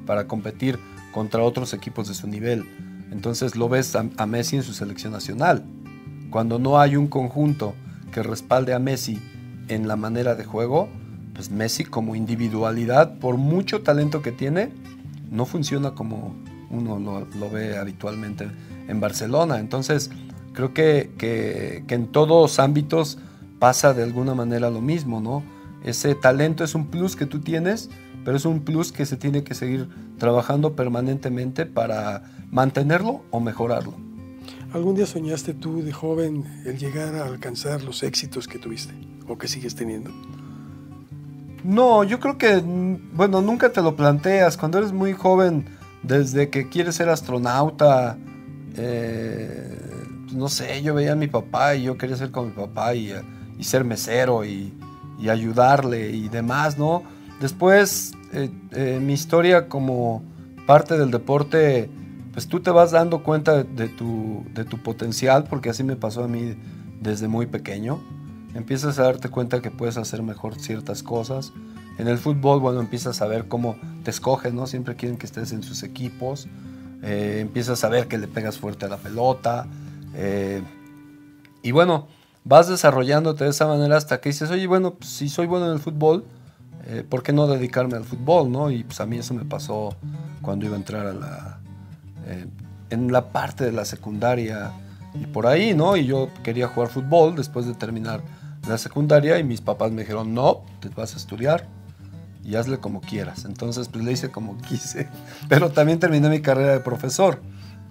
para 0.07 0.27
competir 0.27 0.79
contra 1.13 1.43
otros 1.43 1.75
equipos 1.75 2.09
de 2.09 2.15
su 2.15 2.27
nivel. 2.27 2.65
Entonces 3.11 3.57
lo 3.57 3.69
ves 3.69 3.95
a, 3.95 4.27
Messi 4.27 4.57
en 4.57 4.63
su 4.63 4.73
selección 4.73 5.13
nacional. 5.13 5.65
Cuando 6.31 6.59
no 6.59 6.79
hay 6.79 6.97
un 6.97 7.09
conjunto 7.09 7.75
que 8.11 8.23
respalde 8.23 8.73
a 8.73 8.79
Messi 8.79 9.21
en 9.69 9.87
la 9.87 9.97
manera 9.97 10.35
de 10.35 10.45
juego, 10.45 10.89
pues 11.35 11.51
Messi 11.51 11.85
como 11.85 12.15
individualidad, 12.15 13.19
por 13.19 13.37
mucho 13.37 13.83
talento 13.83 14.23
que 14.23 14.33
tiene, 14.33 14.73
no 15.31 15.45
funciona 15.45 15.93
como 15.93 16.35
uno 16.71 16.99
lo, 17.39 17.51
ve 17.51 17.77
habitualmente 17.77 18.49
en 18.89 19.01
Barcelona. 19.01 19.59
Entonces 19.59 20.11
creo 20.53 20.75
que, 20.75 21.11
que, 21.19 21.85
que 21.87 21.95
en 21.95 22.07
todos 22.09 22.59
ámbitos 22.59 23.19
pasa 23.59 23.95
de 23.95 24.03
alguna 24.03 24.35
manera 24.35 24.71
lo 24.71 24.81
mismo, 24.81 25.21
¿no? 25.21 25.43
Ese 25.85 26.15
talento 26.15 26.65
es 26.65 26.75
un 26.75 26.87
plus 26.87 27.17
que 27.17 27.27
tú 27.27 27.41
tienes, 27.41 27.91
pero 28.25 28.37
es 28.37 28.45
un 28.45 28.61
plus 28.61 28.93
que 28.93 29.07
se 29.07 29.17
tiene 29.17 29.43
que 29.45 29.55
seguir 29.55 29.89
trabajando 30.19 30.77
permanentemente 30.77 31.67
para 31.67 32.23
mantenerlo 32.51 33.23
o 33.31 33.41
mejorarlo. 33.41 33.95
¿Algún 34.73 34.95
día 34.95 35.07
soñaste 35.07 35.55
tú 35.55 35.83
de 35.83 35.93
joven 35.93 36.45
el 36.65 36.79
llegar 36.79 37.15
a 37.17 37.27
alcanzar 37.27 37.83
los 37.83 38.03
éxitos 38.03 38.49
que 38.49 38.59
tuviste 38.59 38.95
o 39.29 39.37
que 39.37 39.49
sigues 39.49 39.75
teniendo? 39.75 40.11
No, 41.65 42.05
yo 42.05 42.19
creo 42.21 42.39
que, 42.39 42.63
bueno, 43.13 43.43
nunca 43.43 43.71
te 43.71 43.83
lo 43.83 43.95
planteas. 43.95 44.57
Cuando 44.57 44.79
eres 44.79 44.93
muy 44.93 45.13
joven, 45.13 45.67
desde 46.03 46.49
que 46.49 46.69
quieres 46.69 46.97
ser 46.97 47.09
astronauta, 47.09 48.19
eh, 48.77 49.79
no 50.33 50.49
sé, 50.49 50.83
yo 50.83 50.95
veía 50.95 51.13
a 51.13 51.17
mi 51.17 51.29
papá 51.29 51.75
y 51.75 51.85
yo 51.85 51.99
quería 51.99 52.17
ser 52.17 52.31
como 52.31 52.49
mi 52.49 52.53
papá 52.55 52.95
y, 52.95 53.13
y 53.59 53.65
ser 53.65 53.85
mesero 53.85 54.45
y, 54.45 54.73
y 55.19 55.29
ayudarle 55.29 56.11
y 56.11 56.29
demás, 56.29 56.79
¿no? 56.79 57.03
Después, 57.41 58.13
eh, 58.33 58.51
eh, 58.73 59.01
mi 59.03 59.13
historia 59.13 59.69
como 59.69 60.23
parte 60.67 60.97
del 60.97 61.11
deporte, 61.11 61.91
pues 62.33 62.47
tú 62.49 62.61
te 62.61 62.71
vas 62.71 62.93
dando 62.93 63.23
cuenta 63.23 63.63
de 63.63 63.89
tu, 63.89 64.45
de 64.55 64.65
tu 64.65 64.79
potencial, 64.79 65.45
porque 65.45 65.71
así 65.71 65.85
me 65.85 65.97
pasó 65.97 66.25
a 66.25 66.29
mí 66.29 66.57
desde 67.01 67.29
muy 67.29 67.47
pequeño. 67.47 68.01
Empiezas 68.55 68.99
a 68.99 69.05
darte 69.05 69.29
cuenta 69.29 69.61
que 69.61 69.71
puedes 69.71 69.97
hacer 69.97 70.23
mejor 70.23 70.55
ciertas 70.61 71.03
cosas. 71.03 71.53
En 71.99 72.09
el 72.09 72.19
fútbol, 72.19 72.61
bueno, 72.61 72.81
empiezas 72.81 73.23
a 73.23 73.27
ver 73.27 73.49
cómo 73.49 73.77
te 74.05 74.11
escogen, 74.11 74.57
¿no? 74.57 74.67
Siempre 74.67 74.97
quieren 74.97 75.19
que 75.19 75.27
estés 75.27 75.53
en 75.53 75.63
sus 75.63 75.83
equipos. 75.83 76.49
Eh, 77.03 77.39
empiezas 77.41 77.83
a 77.85 77.89
ver 77.89 78.09
que 78.09 78.19
le 78.19 78.29
pegas 78.29 78.59
fuerte 78.59 78.87
a 78.87 78.89
la 78.89 78.97
pelota. 78.97 79.67
y 81.63 81.71
bueno, 81.71 82.09
vas 82.45 82.69
desarrollándote 82.69 83.45
de 83.45 83.51
esa 83.51 83.67
manera 83.67 83.97
hasta 83.97 84.21
que 84.21 84.31
dices, 84.31 84.51
oye, 84.51 84.67
bueno, 84.67 84.95
pues, 84.95 85.11
si 85.11 85.29
soy 85.29 85.47
bueno 85.47 85.67
en 85.67 85.73
el 85.73 85.79
fútbol, 85.79 86.25
eh, 86.87 87.05
¿por 87.09 87.23
qué 87.23 87.33
no 87.33 87.47
dedicarme 87.47 87.97
al 87.97 88.05
fútbol? 88.05 88.51
¿no? 88.51 88.71
Y 88.71 88.85
pues 88.85 89.01
a 89.01 89.07
mí 89.07 89.19
eso 89.19 89.35
me 89.35 89.45
pasó 89.45 89.95
cuando 90.41 90.67
iba 90.67 90.75
a 90.75 90.79
entrar 90.79 91.07
a 91.07 91.13
la, 91.13 91.61
eh, 92.27 92.47
en 92.91 93.13
la 93.13 93.29
parte 93.29 93.65
de 93.65 93.73
la 93.73 93.85
secundaria 93.85 94.73
y 95.15 95.27
por 95.27 95.47
ahí, 95.47 95.75
¿no? 95.75 95.97
Y 95.97 96.07
yo 96.07 96.31
quería 96.43 96.69
jugar 96.69 96.89
fútbol 96.89 97.37
después 97.37 97.67
de 97.67 97.75
terminar 97.75 98.23
la 98.67 98.79
secundaria 98.79 99.39
y 99.39 99.45
mis 99.45 99.61
papás 99.61 99.93
me 99.93 100.03
dijeron, 100.03 100.35
no, 100.35 100.63
te 100.81 100.89
vas 100.89 101.15
a 101.15 101.19
estudiar 101.19 101.67
y 102.45 102.57
hazle 102.57 102.79
como 102.79 103.01
quieras. 103.01 103.45
Entonces, 103.45 103.89
pues 103.89 104.05
le 104.05 104.13
hice 104.13 104.31
como 104.31 104.57
quise. 104.69 105.09
Pero 105.49 105.71
también 105.71 105.99
terminé 105.99 106.29
mi 106.29 106.41
carrera 106.41 106.73
de 106.73 106.81
profesor, 106.81 107.41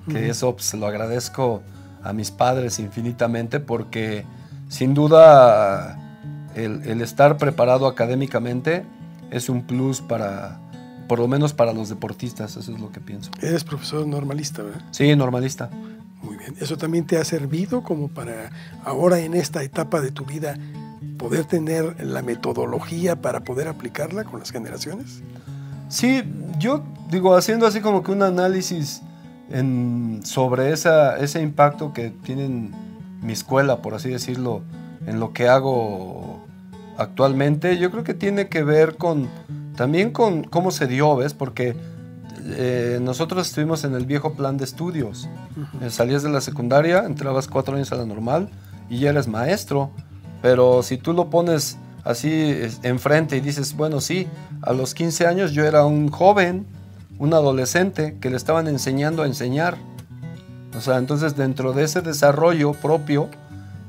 que 0.09 0.29
eso 0.29 0.55
pues, 0.55 0.73
lo 0.73 0.87
agradezco 0.87 1.61
a 2.03 2.13
mis 2.13 2.31
padres 2.31 2.79
infinitamente 2.79 3.59
porque 3.59 4.25
sin 4.69 4.93
duda 4.93 5.99
el, 6.55 7.01
estar 7.01 7.37
preparado 7.37 7.87
académicamente 7.87 8.83
es 9.29 9.49
un 9.49 9.63
plus 9.63 10.01
para, 10.01 10.59
por 11.07 11.19
lo 11.19 11.27
menos 11.27 11.53
para 11.53 11.73
los 11.73 11.89
deportistas, 11.89 12.57
eso 12.57 12.73
es 12.73 12.79
lo 12.79 12.91
que 12.91 12.99
pienso. 12.99 13.31
Eres 13.41 13.63
profesor 13.63 14.07
normalista, 14.07 14.63
¿verdad? 14.63 14.81
Sí, 14.91 15.15
normalista. 15.15 15.69
Muy 16.21 16.37
bien. 16.37 16.55
¿Eso 16.59 16.77
también 16.77 17.05
te 17.05 17.17
ha 17.17 17.23
servido 17.23 17.83
como 17.83 18.07
para 18.07 18.51
ahora 18.83 19.19
en 19.19 19.33
esta 19.33 19.63
etapa 19.63 20.01
de 20.01 20.11
tu 20.11 20.25
vida 20.25 20.55
poder 21.21 21.45
tener 21.45 22.03
la 22.03 22.23
metodología 22.23 23.21
para 23.21 23.41
poder 23.41 23.67
aplicarla 23.67 24.23
con 24.23 24.39
las 24.39 24.49
generaciones? 24.49 25.21
Sí, 25.87 26.23
yo 26.57 26.83
digo, 27.11 27.35
haciendo 27.35 27.67
así 27.67 27.79
como 27.79 28.01
que 28.01 28.11
un 28.11 28.23
análisis 28.23 29.03
sobre 30.23 30.71
esa, 30.71 31.17
ese 31.17 31.41
impacto 31.43 31.93
que 31.93 32.09
tienen 32.09 32.71
mi 33.21 33.33
escuela, 33.33 33.83
por 33.83 33.93
así 33.93 34.09
decirlo, 34.09 34.63
en 35.05 35.19
lo 35.19 35.31
que 35.31 35.47
hago 35.47 36.43
actualmente, 36.97 37.77
yo 37.77 37.91
creo 37.91 38.03
que 38.03 38.15
tiene 38.15 38.47
que 38.47 38.63
ver 38.63 38.97
con 38.97 39.29
también 39.75 40.09
con 40.09 40.43
cómo 40.43 40.71
se 40.71 40.87
dio, 40.87 41.15
¿ves? 41.17 41.35
Porque 41.35 41.75
eh, 42.45 42.97
nosotros 42.99 43.47
estuvimos 43.47 43.83
en 43.83 43.93
el 43.93 44.07
viejo 44.07 44.33
plan 44.33 44.57
de 44.57 44.63
estudios. 44.63 45.29
Eh, 45.81 45.91
salías 45.91 46.23
de 46.23 46.29
la 46.29 46.41
secundaria, 46.41 47.05
entrabas 47.05 47.47
cuatro 47.47 47.75
años 47.75 47.91
a 47.91 47.95
la 47.95 48.05
normal 48.07 48.49
y 48.89 48.99
ya 48.99 49.11
eres 49.11 49.27
maestro. 49.27 49.91
Pero 50.41 50.83
si 50.83 50.97
tú 50.97 51.13
lo 51.13 51.29
pones 51.29 51.77
así 52.03 52.61
enfrente 52.83 53.37
y 53.37 53.41
dices, 53.41 53.75
bueno, 53.75 54.01
sí, 54.01 54.27
a 54.61 54.73
los 54.73 54.93
15 54.93 55.27
años 55.27 55.51
yo 55.51 55.65
era 55.65 55.85
un 55.85 56.09
joven, 56.09 56.65
un 57.19 57.33
adolescente 57.33 58.17
que 58.19 58.29
le 58.29 58.37
estaban 58.37 58.67
enseñando 58.67 59.23
a 59.23 59.27
enseñar. 59.27 59.77
O 60.75 60.81
sea, 60.81 60.97
entonces 60.97 61.35
dentro 61.35 61.73
de 61.73 61.83
ese 61.83 62.01
desarrollo 62.01 62.73
propio, 62.73 63.29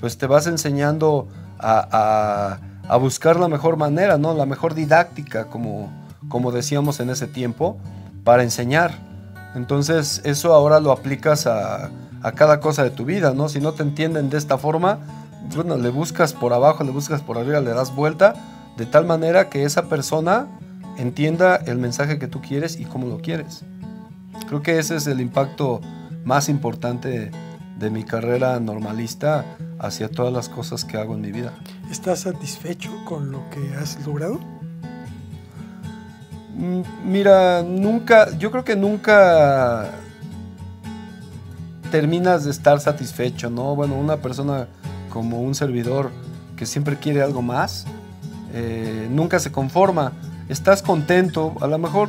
pues 0.01 0.19
te 0.19 0.27
vas 0.27 0.47
enseñando 0.47 1.29
a, 1.59 2.59
buscar 3.01 3.39
la 3.39 3.49
mejor 3.49 3.77
manera, 3.77 4.19
¿no? 4.19 4.35
La 4.35 4.47
mejor 4.47 4.75
didáctica, 4.75 5.47
como, 5.47 5.91
como 6.29 6.53
decíamos 6.53 7.01
en 7.01 7.11
ese 7.11 7.27
tiempo, 7.27 7.79
para 8.25 8.43
enseñar. 8.43 8.93
Entonces 9.55 10.21
eso 10.25 10.53
ahora 10.53 10.81
lo 10.81 10.93
aplicas 10.93 11.47
a, 11.47 11.91
cada 12.35 12.61
cosa 12.61 12.85
de 12.85 12.91
tu 12.91 13.05
vida, 13.05 13.33
¿no? 13.33 13.49
Si 13.49 13.61
no 13.61 13.73
te 13.73 13.83
entienden 13.83 14.31
de 14.31 14.39
esta 14.39 14.59
forma, 14.59 14.99
bueno, 15.55 15.77
le 15.77 15.91
buscas 15.91 16.33
por 16.33 16.53
abajo, 16.53 16.85
le 16.85 16.91
buscas 16.91 17.23
por 17.23 17.39
arriba, 17.39 17.61
le 17.61 17.71
das 17.71 17.95
vuelta, 17.95 18.35
de 18.77 18.87
tal 18.87 19.07
manera 19.07 19.49
que 19.49 19.65
esa 19.65 19.89
persona 19.89 20.49
entienda 20.99 21.57
el 21.57 21.79
mensaje 21.79 22.19
que 22.19 22.29
tú 22.29 22.41
quieres 22.41 22.79
y 22.79 22.85
cómo 22.85 23.07
lo 23.07 23.19
quieres. 23.19 23.65
Creo 24.49 24.63
que 24.63 24.79
ese 24.79 24.97
es 24.97 25.07
el 25.07 25.21
impacto 25.21 25.81
más 26.25 26.49
importante 26.49 27.31
de 27.79 27.91
mi 27.91 28.05
carrera 28.05 28.61
normalista 28.61 29.45
hacia 29.79 30.09
todas 30.09 30.33
las 30.33 30.49
cosas 30.49 30.85
que 30.85 30.97
hago 30.97 31.15
en 31.15 31.21
mi 31.21 31.33
vida. 31.33 31.53
¿Estás 31.91 32.21
satisfecho 32.21 32.91
con 33.05 33.33
lo 33.33 33.43
que 33.51 33.75
has 33.75 34.05
logrado? 34.07 34.39
Mm, 36.57 36.83
mira, 37.05 37.63
nunca, 37.63 38.37
yo 38.39 38.51
creo 38.51 38.65
que 38.65 38.77
nunca 38.77 39.91
terminas 41.91 42.45
de 42.45 42.51
estar 42.51 42.81
satisfecho, 42.81 43.51
¿no? 43.51 43.75
Bueno, 43.75 43.97
una 43.97 44.19
persona 44.19 44.69
como 45.13 45.43
un 45.43 45.55
servidor 45.55 46.11
que 46.57 46.65
siempre 46.65 46.97
quiere 46.97 47.23
algo 47.23 47.43
más, 47.43 47.85
eh, 48.55 49.09
nunca 49.11 49.39
se 49.39 49.53
conforma, 49.53 50.13
estás 50.49 50.83
contento, 50.83 51.55
a 51.61 51.67
lo 51.67 51.79
mejor 51.79 52.09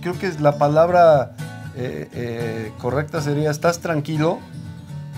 creo 0.00 0.18
que 0.18 0.32
la 0.40 0.58
palabra 0.58 1.36
eh, 1.76 2.08
eh, 2.12 2.72
correcta 2.78 3.20
sería 3.20 3.50
estás 3.50 3.78
tranquilo, 3.78 4.38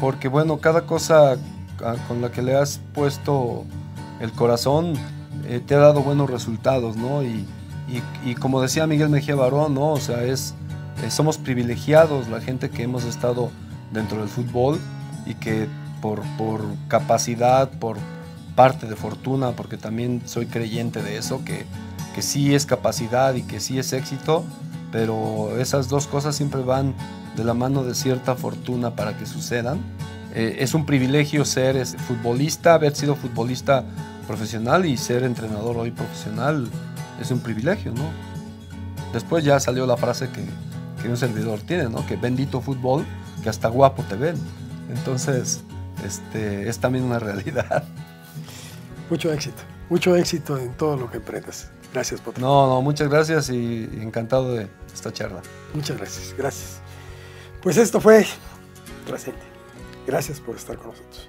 porque 0.00 0.28
bueno, 0.28 0.58
cada 0.58 0.82
cosa 0.82 1.37
con 2.08 2.20
la 2.20 2.30
que 2.30 2.42
le 2.42 2.56
has 2.56 2.78
puesto 2.94 3.64
el 4.20 4.30
corazón 4.32 4.94
te 5.66 5.74
ha 5.74 5.78
dado 5.78 6.02
buenos 6.02 6.30
resultados, 6.30 6.96
¿no? 6.96 7.22
Y, 7.22 7.46
y, 8.24 8.34
como 8.37 8.62
decía 8.62 8.87
Miguel 8.87 9.10
Mejía 9.10 9.34
Barón, 9.34 9.74
¿no? 9.74 9.90
O 9.90 10.00
sea, 10.00 10.22
es, 10.22 10.54
somos 11.10 11.37
privilegiados 11.37 12.28
la 12.28 12.40
gente 12.40 12.70
que 12.70 12.84
hemos 12.84 13.04
estado 13.04 13.50
dentro 13.92 14.18
del 14.20 14.28
fútbol 14.28 14.78
y 15.26 15.34
que 15.34 15.68
por, 16.36 16.60
capacidad, 16.88 17.70
por 17.70 17.96
parte 18.54 18.86
de 18.86 18.94
fortuna, 18.94 19.52
porque 19.52 19.78
también 19.78 20.20
soy 20.26 20.44
creyente 20.46 21.02
de 21.02 21.16
eso, 21.16 21.42
que, 21.44 21.64
que 22.14 22.20
sí 22.20 22.54
es 22.54 22.66
capacidad 22.66 23.34
y 23.34 23.42
que 23.42 23.58
sí 23.58 23.78
es 23.78 23.92
éxito, 23.94 24.44
pero 24.92 25.58
esas 25.58 25.88
dos 25.88 26.06
cosas 26.06 26.36
siempre 26.36 26.60
van 26.62 26.94
de 27.36 27.44
la 27.44 27.54
mano 27.54 27.84
de 27.84 27.94
cierta 27.94 28.34
fortuna 28.34 28.90
para 28.90 29.16
que 29.16 29.24
sucedan. 29.24 29.78
Eh, 30.34 30.56
es 30.60 30.74
un 30.74 30.84
privilegio 30.84 31.44
ser 31.46 31.76
este, 31.76 31.96
futbolista, 31.98 32.74
haber 32.74 32.94
sido 32.94 33.16
futbolista 33.16 33.84
profesional 34.26 34.84
y 34.84 34.98
ser 34.98 35.22
entrenador 35.22 35.78
hoy 35.78 35.90
profesional 35.90 36.68
es 37.20 37.30
un 37.30 37.40
privilegio, 37.40 37.92
¿no? 37.92 38.04
Después 39.12 39.44
ya 39.44 39.58
salió 39.58 39.86
la 39.86 39.96
frase 39.96 40.28
que, 40.28 40.44
que 41.02 41.08
un 41.08 41.16
servidor 41.16 41.60
tiene, 41.60 41.88
¿no? 41.88 42.04
Que 42.06 42.16
bendito 42.16 42.60
fútbol, 42.60 43.04
que 43.42 43.48
hasta 43.48 43.68
guapo 43.68 44.02
te 44.02 44.16
ven. 44.16 44.36
Entonces, 44.90 45.62
este, 46.04 46.68
es 46.68 46.78
también 46.78 47.04
una 47.04 47.18
realidad. 47.18 47.84
Mucho 49.10 49.32
éxito, 49.32 49.62
mucho 49.90 50.16
éxito 50.16 50.58
en 50.58 50.72
todo 50.74 50.96
lo 50.96 51.10
que 51.10 51.18
emprendas. 51.18 51.70
Gracias, 51.92 52.20
Potro. 52.20 52.40
No, 52.40 52.66
no, 52.66 52.82
muchas 52.82 53.08
gracias 53.08 53.50
y 53.50 53.88
encantado 54.00 54.54
de 54.54 54.68
esta 54.92 55.12
charla. 55.12 55.42
Muchas 55.74 55.96
gracias, 55.96 56.34
gracias. 56.36 56.80
Pues 57.62 57.76
esto 57.76 58.00
fue 58.00 58.26
Trascende. 59.06 59.40
Gracias 60.06 60.40
por 60.40 60.56
estar 60.56 60.76
con 60.76 60.88
nosotros. 60.88 61.28